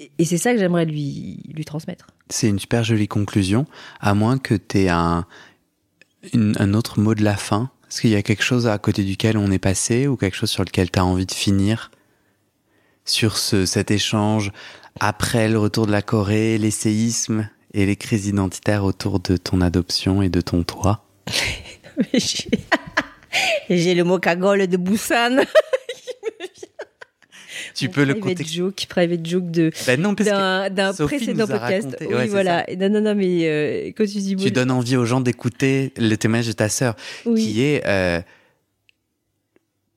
Et, 0.00 0.24
c'est 0.24 0.38
ça 0.38 0.52
que 0.52 0.58
j'aimerais 0.58 0.84
lui 0.84 1.40
lui 1.54 1.64
transmettre. 1.64 2.08
C'est 2.30 2.48
une 2.48 2.58
super 2.58 2.84
jolie 2.84 3.08
conclusion, 3.08 3.66
à 4.00 4.14
moins 4.14 4.38
que 4.38 4.54
tu 4.54 4.78
aies 4.80 4.88
un, 4.88 5.26
une- 6.32 6.56
un 6.58 6.74
autre 6.74 6.98
mot 7.00 7.14
de 7.14 7.22
la 7.22 7.36
fin. 7.36 7.70
Est-ce 7.90 8.00
qu'il 8.00 8.10
y 8.10 8.16
a 8.16 8.22
quelque 8.22 8.42
chose 8.42 8.66
à 8.66 8.76
côté 8.78 9.04
duquel 9.04 9.36
on 9.38 9.50
est 9.50 9.58
passé 9.58 10.06
ou 10.08 10.16
quelque 10.16 10.36
chose 10.36 10.50
sur 10.50 10.64
lequel 10.64 10.90
tu 10.90 10.98
as 10.98 11.04
envie 11.04 11.26
de 11.26 11.32
finir 11.32 11.90
sur 13.04 13.36
ce, 13.36 13.66
cet 13.66 13.90
échange 13.90 14.50
après 15.00 15.48
le 15.48 15.58
retour 15.58 15.86
de 15.86 15.92
la 15.92 16.02
Corée, 16.02 16.56
les 16.58 16.70
séismes 16.70 17.48
et 17.72 17.86
les 17.86 17.96
crises 17.96 18.26
identitaires 18.26 18.84
autour 18.84 19.20
de 19.20 19.36
ton 19.36 19.60
adoption 19.60 20.22
et 20.22 20.28
de 20.28 20.40
ton 20.40 20.62
toit 20.62 21.04
j'ai 22.14 22.48
j'ai 23.70 23.94
le 23.94 24.04
mot 24.04 24.18
cagole 24.18 24.66
de 24.66 24.76
Busan 24.76 25.38
Tu 27.74 27.88
peux 27.88 28.04
le 28.04 28.14
private 28.14 28.38
compter. 28.38 28.50
joke 28.52 28.86
private 28.88 29.26
joke 29.26 29.50
de 29.50 29.70
Ben 29.86 30.00
non, 30.00 30.12
d'un 30.12 30.92
précédent 30.94 31.46
podcast 31.46 31.88
raconté- 31.88 32.06
oui 32.06 32.14
ouais, 32.14 32.26
voilà 32.28 32.64
non 32.78 32.88
non 32.88 33.00
non 33.00 33.14
mais 33.14 33.40
euh, 33.48 33.86
quand 33.96 34.04
tu 34.04 34.18
dis 34.18 34.36
tu 34.36 34.50
donnes 34.50 34.70
envie 34.70 34.96
aux 34.96 35.04
gens 35.04 35.20
d'écouter 35.20 35.92
le 35.96 36.14
témoignage 36.16 36.46
de 36.46 36.52
ta 36.52 36.68
sœur, 36.68 36.94
oui 37.26 37.42
qui 37.42 37.62
est 37.62 37.82
euh, 37.86 38.20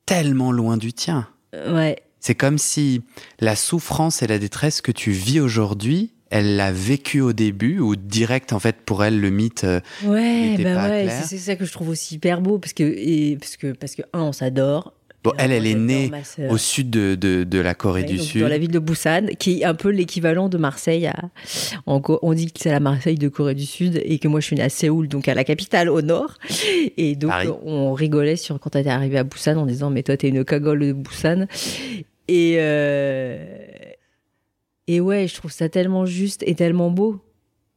tellement 0.06 0.52
loin 0.52 0.76
du 0.76 0.92
tien. 0.92 1.28
ouais 1.54 1.96
C'est 2.20 2.34
comme 2.34 2.58
si 2.58 3.02
la 3.40 3.56
souffrance 3.56 4.22
et 4.22 4.26
la 4.26 4.38
détresse 4.38 4.80
que 4.80 4.92
tu 4.92 5.10
vis 5.12 5.40
aujourd'hui, 5.40 6.12
elle 6.30 6.56
l'a 6.56 6.72
vécue 6.72 7.20
au 7.22 7.32
début, 7.32 7.78
ou 7.78 7.96
direct, 7.96 8.52
en 8.52 8.58
fait, 8.58 8.76
pour 8.84 9.02
elle, 9.02 9.18
le 9.20 9.30
mythe. 9.30 9.64
euh, 9.64 9.80
ouais 10.04 10.56
bah 10.62 10.88
ouais 10.90 11.08
c'est 11.08 11.26
c'est 11.26 11.38
ça 11.38 11.56
que 11.56 11.64
je 11.64 11.72
trouve 11.72 11.88
aussi 11.88 12.16
hyper 12.16 12.40
beau 12.42 12.58
parce 12.58 12.72
que 12.74 12.82
et 12.82 13.36
parce 13.38 13.56
que 13.56 13.72
parce 13.72 13.94
que 13.94 14.02
un 14.12 14.20
on 14.22 14.32
s'adore 14.32 14.92
Bon, 15.28 15.34
elle, 15.38 15.52
elle 15.52 15.66
est 15.66 15.74
née 15.74 16.10
au 16.48 16.56
sud 16.56 16.90
de, 16.90 17.14
de, 17.14 17.44
de 17.44 17.58
la 17.58 17.74
Corée 17.74 18.02
Ouais, 18.02 18.06
du 18.06 18.18
Sud. 18.18 18.42
Dans 18.42 18.48
la 18.48 18.58
ville 18.58 18.70
de 18.70 18.78
Busan, 18.78 19.26
qui 19.38 19.60
est 19.60 19.64
un 19.64 19.74
peu 19.74 19.90
l'équivalent 19.90 20.48
de 20.48 20.58
Marseille. 20.58 21.06
À... 21.06 21.14
en 21.86 22.00
Co- 22.00 22.18
on 22.22 22.32
dit 22.34 22.50
que 22.52 22.60
c'est 22.60 22.70
la 22.70 22.80
Marseille 22.80 23.16
de 23.16 23.28
Corée 23.28 23.54
du 23.54 23.66
Sud 23.66 24.00
et 24.04 24.18
que 24.18 24.28
moi 24.28 24.40
je 24.40 24.46
suis 24.46 24.56
née 24.56 24.62
à 24.62 24.68
Séoul, 24.68 25.08
donc 25.08 25.28
à 25.28 25.34
la 25.34 25.44
capitale 25.44 25.88
au 25.88 26.02
nord. 26.02 26.34
Et 26.96 27.16
donc 27.16 27.30
Paris. 27.30 27.48
on 27.64 27.92
rigolait 27.92 28.36
sur 28.36 28.58
quand 28.60 28.74
elle 28.74 28.82
était 28.82 28.90
arrivée 28.90 29.18
à 29.18 29.24
Busan 29.24 29.56
en 29.56 29.66
disant 29.66 29.90
mais 29.90 30.02
toi 30.02 30.16
t'es 30.16 30.28
une 30.28 30.44
cagole 30.44 30.80
de 30.80 30.92
Busan. 30.92 31.46
Et 32.28 32.56
euh... 32.58 33.44
et 34.86 35.00
ouais, 35.00 35.26
je 35.28 35.34
trouve 35.34 35.50
ça 35.50 35.68
tellement 35.68 36.06
juste 36.06 36.42
et 36.46 36.54
tellement 36.54 36.90
beau 36.90 37.20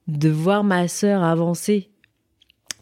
de 0.07 0.29
voir 0.29 0.63
ma 0.63 0.87
sœur 0.87 1.23
avancer 1.23 1.89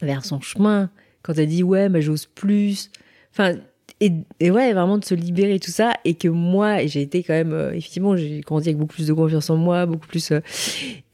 vers 0.02 0.26
son 0.26 0.42
chemin 0.42 0.90
quand 1.22 1.38
elle 1.38 1.48
dit 1.48 1.64
ouais 1.64 1.90
mais 1.90 2.02
j'ose 2.02 2.26
plus. 2.26 2.92
Enfin 3.32 3.56
et, 4.02 4.14
et 4.40 4.52
ouais, 4.52 4.74
vraiment 4.74 4.98
de 4.98 5.06
se 5.06 5.14
libérer 5.14 5.60
tout 5.60 5.72
ça, 5.72 5.94
et 6.06 6.16
que 6.16 6.28
moi, 6.28 6.86
j'ai 6.86 7.02
été 7.02 7.24
quand 7.24 7.34
même, 7.34 7.54
euh, 7.54 7.72
effectivement, 7.72 8.16
j'ai 8.16 8.42
grandi 8.42 8.70
avec 8.70 8.78
beaucoup 8.78 8.94
plus 8.94 9.08
de 9.08 9.14
confiance 9.14 9.50
en 9.50 9.58
moi, 9.58 9.86
beaucoup 9.86 10.08
plus, 10.08 10.32
euh, 10.32 10.40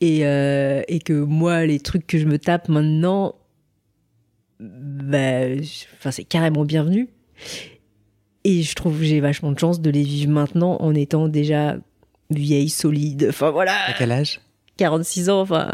et, 0.02 0.26
euh, 0.26 0.84
et 0.88 1.00
que 1.00 1.14
moi, 1.14 1.66
les 1.66 1.80
trucs 1.80 2.06
que 2.06 2.18
je 2.20 2.26
me 2.26 2.38
tape 2.38 2.70
maintenant, 2.70 3.36
bah, 4.60 5.46
enfin, 5.98 6.12
c'est 6.12 6.24
carrément 6.24 6.64
bienvenu. 6.64 7.10
Et 8.44 8.62
je 8.62 8.76
trouve 8.76 9.00
que 9.00 9.04
j'ai 9.04 9.20
vachement 9.20 9.52
de 9.52 9.58
chance 9.58 9.82
de 9.82 9.90
les 9.90 10.04
vivre 10.04 10.32
maintenant 10.32 10.78
en 10.80 10.94
étant 10.94 11.28
déjà 11.28 11.78
vieille, 12.30 12.70
solide, 12.70 13.28
enfin 13.30 13.50
voilà. 13.50 13.74
À 13.88 13.94
quel 13.94 14.12
âge? 14.12 14.42
46 14.78 15.30
ans, 15.30 15.42
enfin, 15.42 15.72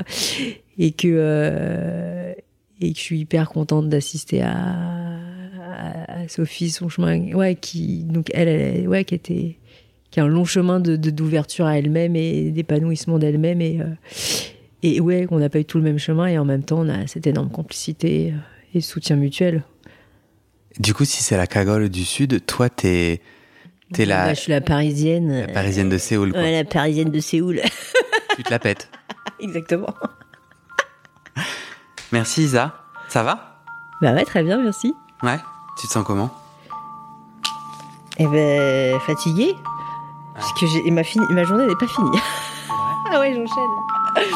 et 0.78 0.92
que 0.92 1.08
euh, 1.08 2.34
et 2.80 2.94
que 2.94 2.98
je 2.98 3.04
suis 3.04 3.20
hyper 3.20 3.50
contente 3.50 3.90
d'assister 3.90 4.42
à, 4.42 5.01
à, 5.72 6.22
à 6.22 6.28
Sophie 6.28 6.70
son 6.72 6.90
chemin, 6.90 7.34
ouais, 7.34 7.56
qui 7.56 8.04
donc 8.04 8.30
elle, 8.34 8.48
elle 8.48 8.88
ouais, 8.88 9.04
qui 9.06 9.16
était 9.16 9.58
qui 10.12 10.20
a 10.20 10.24
un 10.24 10.28
long 10.28 10.46
chemin 10.46 10.80
de 10.80 10.96
d'ouverture 10.96 11.66
à 11.66 11.78
elle-même 11.78 12.16
et 12.16 12.52
d'épanouissement 12.52 13.18
d'elle-même 13.20 13.62
et 13.62 13.80
euh, 13.82 13.86
et 14.84 15.00
ouais, 15.00 15.26
qu'on 15.28 15.40
n'a 15.40 15.50
pas 15.50 15.60
eu 15.60 15.66
tout 15.66 15.78
le 15.78 15.84
même 15.84 16.00
chemin 16.00 16.28
et 16.28 16.38
en 16.38 16.46
même 16.46 16.64
temps 16.64 16.80
on 16.80 16.90
a 16.90 17.08
cette 17.08 17.28
énorme 17.28 17.50
complicité 17.50 18.34
euh, 18.34 18.38
et 18.78 18.82
soutien 18.82 19.16
mutuel. 19.16 19.64
Du 20.80 20.94
coup, 20.94 21.04
si 21.06 21.22
c'est 21.22 21.36
la 21.38 21.48
cagole 21.48 21.90
du 21.90 22.06
Sud, 22.06 22.46
toi, 22.46 22.70
t'es 22.70 23.22
t'es 23.94 24.06
la, 24.06 24.28
Là, 24.28 24.34
je 24.34 24.40
suis 24.40 24.52
la 24.52 24.62
parisienne, 24.62 25.42
la 25.42 25.48
parisienne 25.50 25.90
de 25.90 25.98
Séoul, 25.98 26.32
quoi. 26.32 26.42
ouais, 26.42 26.52
la 26.54 26.64
parisienne 26.64 27.12
de 27.12 27.20
Séoul, 27.20 27.60
Tu 28.38 28.44
te 28.44 28.50
la 28.50 28.58
pètes. 28.60 28.90
exactement. 29.42 29.94
Merci, 32.12 32.44
Isa. 32.44 32.74
Ça 33.10 33.24
va? 33.24 33.62
Bah 34.02 34.14
ouais, 34.14 34.24
très 34.24 34.44
bien, 34.44 34.62
merci. 34.62 34.94
Ouais 35.24 35.38
Tu 35.82 35.88
te 35.88 35.94
sens 35.94 36.06
comment? 36.06 36.30
Eh 38.18 38.28
ben, 38.28 39.00
fatiguée. 39.00 39.56
Parce 40.36 40.54
que 40.54 40.68
j'ai, 40.68 40.92
ma, 40.92 41.04
fini- 41.04 41.26
ma 41.32 41.44
journée 41.44 41.66
n'est 41.66 41.76
pas 41.76 41.88
finie. 41.88 42.20
ah 43.12 43.20
ouais, 43.20 43.34
j'enchaîne. 43.34 44.28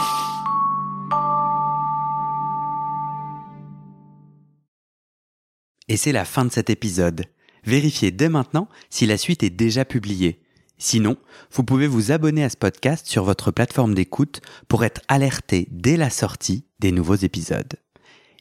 Et 5.88 5.98
c'est 5.98 6.12
la 6.12 6.26
fin 6.26 6.46
de 6.46 6.52
cet 6.52 6.70
épisode. 6.70 7.26
Vérifiez 7.64 8.12
dès 8.12 8.30
maintenant 8.30 8.68
si 8.90 9.06
la 9.06 9.18
suite 9.18 9.44
est 9.44 9.50
déjà 9.50 9.86
publiée. 9.86 10.42
Sinon, 10.78 11.16
vous 11.52 11.64
pouvez 11.64 11.88
vous 11.88 12.12
abonner 12.12 12.44
à 12.44 12.50
ce 12.50 12.58
podcast 12.58 13.08
sur 13.08 13.24
votre 13.24 13.52
plateforme 13.52 13.94
d'écoute 13.94 14.42
pour 14.68 14.84
être 14.84 15.02
alerté 15.08 15.68
dès 15.72 15.96
la 15.96 16.10
sortie 16.10 16.66
des 16.80 16.92
nouveaux 16.92 17.16
épisodes. 17.16 17.74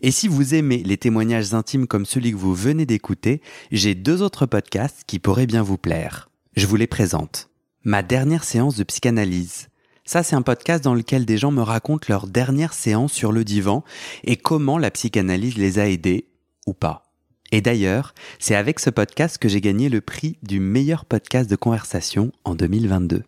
Et 0.06 0.10
si 0.10 0.28
vous 0.28 0.54
aimez 0.54 0.82
les 0.84 0.98
témoignages 0.98 1.54
intimes 1.54 1.86
comme 1.86 2.04
celui 2.04 2.32
que 2.32 2.36
vous 2.36 2.52
venez 2.52 2.84
d'écouter, 2.84 3.40
j'ai 3.72 3.94
deux 3.94 4.20
autres 4.20 4.44
podcasts 4.44 5.04
qui 5.06 5.18
pourraient 5.18 5.46
bien 5.46 5.62
vous 5.62 5.78
plaire. 5.78 6.28
Je 6.56 6.66
vous 6.66 6.76
les 6.76 6.86
présente. 6.86 7.48
Ma 7.84 8.02
dernière 8.02 8.44
séance 8.44 8.76
de 8.76 8.84
psychanalyse. 8.84 9.68
Ça, 10.04 10.22
c'est 10.22 10.36
un 10.36 10.42
podcast 10.42 10.84
dans 10.84 10.92
lequel 10.92 11.24
des 11.24 11.38
gens 11.38 11.52
me 11.52 11.62
racontent 11.62 12.04
leur 12.10 12.26
dernière 12.26 12.74
séance 12.74 13.14
sur 13.14 13.32
le 13.32 13.44
divan 13.44 13.82
et 14.24 14.36
comment 14.36 14.76
la 14.76 14.90
psychanalyse 14.90 15.56
les 15.56 15.78
a 15.78 15.88
aidés 15.88 16.28
ou 16.66 16.74
pas. 16.74 17.10
Et 17.50 17.62
d'ailleurs, 17.62 18.12
c'est 18.38 18.56
avec 18.56 18.80
ce 18.80 18.90
podcast 18.90 19.38
que 19.38 19.48
j'ai 19.48 19.62
gagné 19.62 19.88
le 19.88 20.02
prix 20.02 20.36
du 20.42 20.60
meilleur 20.60 21.06
podcast 21.06 21.48
de 21.48 21.56
conversation 21.56 22.30
en 22.44 22.54
2022. 22.54 23.22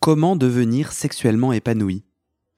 Comment 0.00 0.36
devenir 0.36 0.92
sexuellement 0.92 1.54
épanoui? 1.54 2.04